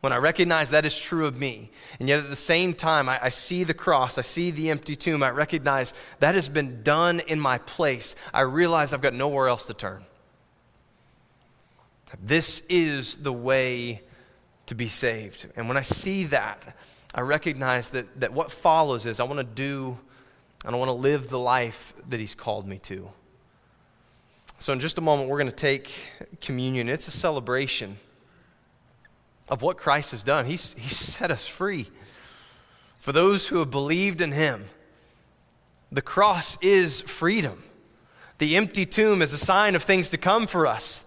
When 0.00 0.12
I 0.12 0.16
recognize 0.16 0.70
that 0.70 0.84
is 0.84 0.98
true 0.98 1.24
of 1.24 1.36
me, 1.36 1.70
and 2.00 2.08
yet 2.08 2.18
at 2.18 2.30
the 2.30 2.34
same 2.34 2.74
time, 2.74 3.08
I, 3.08 3.26
I 3.26 3.28
see 3.28 3.62
the 3.62 3.74
cross, 3.74 4.18
I 4.18 4.22
see 4.22 4.50
the 4.50 4.70
empty 4.70 4.96
tomb, 4.96 5.22
I 5.22 5.30
recognize 5.30 5.94
that 6.18 6.34
has 6.34 6.48
been 6.48 6.82
done 6.82 7.20
in 7.28 7.38
my 7.38 7.58
place, 7.58 8.16
I 8.34 8.40
realize 8.40 8.92
I've 8.92 9.02
got 9.02 9.14
nowhere 9.14 9.46
else 9.46 9.68
to 9.68 9.74
turn. 9.74 10.04
This 12.20 12.64
is 12.68 13.18
the 13.18 13.32
way 13.32 14.02
to 14.66 14.74
be 14.74 14.88
saved. 14.88 15.46
And 15.54 15.68
when 15.68 15.76
I 15.76 15.82
see 15.82 16.24
that, 16.24 16.76
I 17.14 17.20
recognize 17.20 17.90
that, 17.90 18.18
that 18.18 18.32
what 18.32 18.50
follows 18.50 19.06
is 19.06 19.20
I 19.20 19.24
want 19.24 19.38
to 19.38 19.44
do 19.44 19.96
I 20.64 20.74
want 20.74 20.88
to 20.88 20.92
live 20.92 21.28
the 21.28 21.38
life 21.38 21.92
that 22.08 22.18
He's 22.18 22.34
called 22.34 22.66
me 22.66 22.78
to. 22.78 23.10
So, 24.58 24.72
in 24.72 24.80
just 24.80 24.98
a 24.98 25.00
moment, 25.00 25.28
we're 25.28 25.38
going 25.38 25.50
to 25.50 25.56
take 25.56 25.92
communion. 26.40 26.88
It's 26.88 27.08
a 27.08 27.12
celebration 27.12 27.98
of 29.48 29.62
what 29.62 29.76
Christ 29.76 30.10
has 30.10 30.22
done. 30.22 30.46
He's, 30.46 30.74
he's 30.74 30.96
set 30.96 31.30
us 31.30 31.46
free. 31.46 31.90
For 32.98 33.12
those 33.12 33.48
who 33.48 33.58
have 33.58 33.70
believed 33.70 34.20
in 34.20 34.32
Him, 34.32 34.64
the 35.92 36.02
cross 36.02 36.60
is 36.60 37.00
freedom. 37.02 37.62
The 38.38 38.56
empty 38.56 38.84
tomb 38.84 39.22
is 39.22 39.32
a 39.32 39.38
sign 39.38 39.74
of 39.74 39.82
things 39.82 40.10
to 40.10 40.18
come 40.18 40.46
for 40.46 40.66
us. 40.66 41.04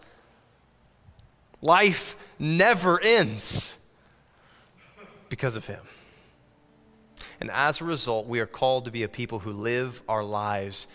Life 1.61 2.15
never 2.39 3.01
ends 3.01 3.75
because 5.27 5.55
of 5.55 5.67
Him. 5.67 5.81
And 7.39 7.49
as 7.51 7.81
a 7.81 7.85
result, 7.85 8.27
we 8.27 8.39
are 8.39 8.45
called 8.45 8.85
to 8.85 8.91
be 8.91 9.03
a 9.03 9.07
people 9.07 9.39
who 9.39 9.51
live 9.51 10.01
our 10.09 10.23
lives 10.23 10.87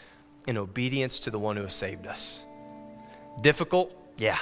in 0.47 0.57
obedience 0.59 1.19
to 1.21 1.31
the 1.31 1.39
one 1.39 1.57
who 1.57 1.63
has 1.63 1.75
saved 1.75 2.07
us. 2.07 2.45
Difficult? 3.41 3.95
Yeah. 4.17 4.39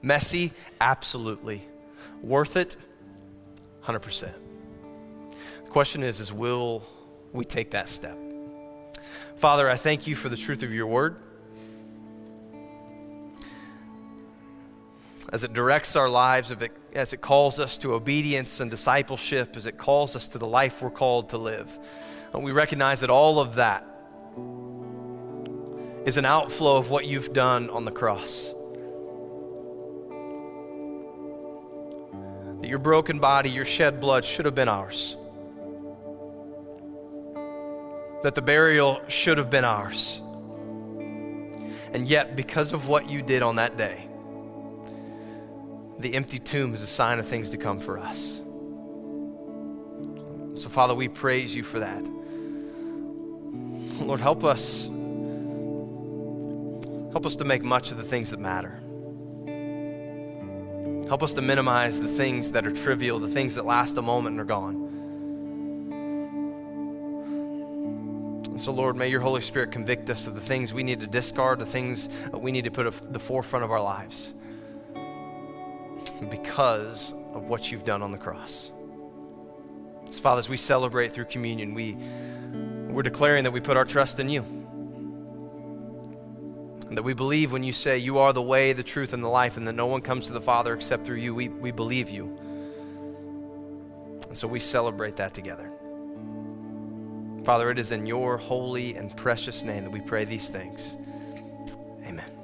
Messy? 0.00 0.52
Absolutely. 0.80 1.66
Worth 2.22 2.56
it? 2.56 2.76
100%. 3.84 4.32
The 5.64 5.70
question 5.70 6.02
is, 6.02 6.20
is 6.20 6.32
will 6.32 6.86
we 7.32 7.44
take 7.44 7.72
that 7.72 7.88
step? 7.88 8.16
Father, 9.36 9.68
I 9.68 9.76
thank 9.76 10.06
you 10.06 10.14
for 10.14 10.28
the 10.28 10.36
truth 10.36 10.62
of 10.62 10.72
your 10.72 10.86
word. 10.86 11.16
As 15.32 15.42
it 15.44 15.54
directs 15.54 15.96
our 15.96 16.10
lives, 16.10 16.54
as 16.94 17.14
it 17.14 17.22
calls 17.22 17.58
us 17.58 17.78
to 17.78 17.94
obedience 17.94 18.60
and 18.60 18.70
discipleship, 18.70 19.56
as 19.56 19.64
it 19.64 19.78
calls 19.78 20.14
us 20.14 20.28
to 20.28 20.38
the 20.38 20.46
life 20.46 20.82
we're 20.82 20.90
called 20.90 21.30
to 21.30 21.38
live. 21.38 21.78
And 22.34 22.44
we 22.44 22.52
recognize 22.52 23.00
that 23.00 23.08
all 23.08 23.40
of 23.40 23.54
that 23.54 23.86
is 26.04 26.18
an 26.18 26.26
outflow 26.26 26.76
of 26.76 26.90
what 26.90 27.06
you've 27.06 27.32
done 27.32 27.70
on 27.70 27.86
the 27.86 27.90
cross. 27.90 28.52
That 32.60 32.68
your 32.68 32.78
broken 32.78 33.18
body, 33.18 33.48
your 33.48 33.64
shed 33.64 34.00
blood 34.00 34.26
should 34.26 34.44
have 34.44 34.54
been 34.54 34.68
ours. 34.68 35.16
That 38.22 38.34
the 38.34 38.42
burial 38.42 39.00
should 39.08 39.38
have 39.38 39.48
been 39.48 39.64
ours. 39.64 40.20
And 41.94 42.06
yet, 42.06 42.36
because 42.36 42.72
of 42.72 42.86
what 42.86 43.08
you 43.08 43.22
did 43.22 43.42
on 43.42 43.56
that 43.56 43.78
day, 43.78 44.08
the 46.02 46.14
empty 46.14 46.38
tomb 46.40 46.74
is 46.74 46.82
a 46.82 46.86
sign 46.86 47.18
of 47.20 47.26
things 47.26 47.50
to 47.50 47.56
come 47.56 47.78
for 47.78 47.96
us. 47.98 48.42
So, 50.60 50.68
Father, 50.68 50.94
we 50.94 51.08
praise 51.08 51.54
you 51.54 51.62
for 51.62 51.78
that. 51.78 52.02
Lord, 54.04 54.20
help 54.20 54.44
us. 54.44 54.88
Help 57.12 57.24
us 57.24 57.36
to 57.36 57.44
make 57.44 57.62
much 57.62 57.92
of 57.92 57.98
the 57.98 58.02
things 58.02 58.30
that 58.30 58.40
matter. 58.40 58.80
Help 61.08 61.22
us 61.22 61.34
to 61.34 61.42
minimize 61.42 62.00
the 62.00 62.08
things 62.08 62.52
that 62.52 62.66
are 62.66 62.72
trivial, 62.72 63.18
the 63.18 63.28
things 63.28 63.54
that 63.54 63.64
last 63.64 63.96
a 63.96 64.02
moment 64.02 64.32
and 64.32 64.40
are 64.40 64.44
gone. 64.44 64.88
And 68.46 68.60
so, 68.60 68.72
Lord, 68.72 68.96
may 68.96 69.08
your 69.08 69.20
Holy 69.20 69.40
Spirit 69.40 69.70
convict 69.70 70.10
us 70.10 70.26
of 70.26 70.34
the 70.34 70.40
things 70.40 70.74
we 70.74 70.82
need 70.82 71.00
to 71.00 71.06
discard, 71.06 71.58
the 71.58 71.66
things 71.66 72.08
we 72.32 72.50
need 72.50 72.64
to 72.64 72.70
put 72.70 72.86
at 72.86 73.12
the 73.12 73.20
forefront 73.20 73.64
of 73.64 73.70
our 73.70 73.80
lives 73.80 74.34
because 76.28 77.12
of 77.34 77.48
what 77.48 77.70
you've 77.70 77.84
done 77.84 78.02
on 78.02 78.10
the 78.10 78.18
cross. 78.18 78.72
As 80.24 80.48
we 80.48 80.56
celebrate 80.56 81.12
through 81.12 81.24
communion, 81.26 81.74
we, 81.74 81.96
we're 82.92 83.02
declaring 83.02 83.44
that 83.44 83.50
we 83.50 83.60
put 83.60 83.76
our 83.76 83.84
trust 83.84 84.20
in 84.20 84.28
you. 84.28 84.42
And 86.88 86.98
that 86.98 87.02
we 87.02 87.14
believe 87.14 87.52
when 87.52 87.64
you 87.64 87.72
say 87.72 87.96
you 87.96 88.18
are 88.18 88.32
the 88.34 88.42
way, 88.42 88.74
the 88.74 88.82
truth, 88.82 89.14
and 89.14 89.24
the 89.24 89.28
life, 89.28 89.56
and 89.56 89.66
that 89.66 89.72
no 89.72 89.86
one 89.86 90.02
comes 90.02 90.26
to 90.26 90.34
the 90.34 90.40
Father 90.40 90.74
except 90.74 91.06
through 91.06 91.16
you. 91.16 91.34
We, 91.34 91.48
we 91.48 91.70
believe 91.70 92.10
you. 92.10 92.38
And 94.28 94.36
so 94.36 94.46
we 94.46 94.60
celebrate 94.60 95.16
that 95.16 95.32
together. 95.32 95.70
Father, 97.44 97.70
it 97.70 97.78
is 97.78 97.92
in 97.92 98.06
your 98.06 98.36
holy 98.36 98.94
and 98.94 99.16
precious 99.16 99.64
name 99.64 99.84
that 99.84 99.90
we 99.90 100.00
pray 100.00 100.24
these 100.24 100.50
things. 100.50 100.96
Amen. 102.04 102.41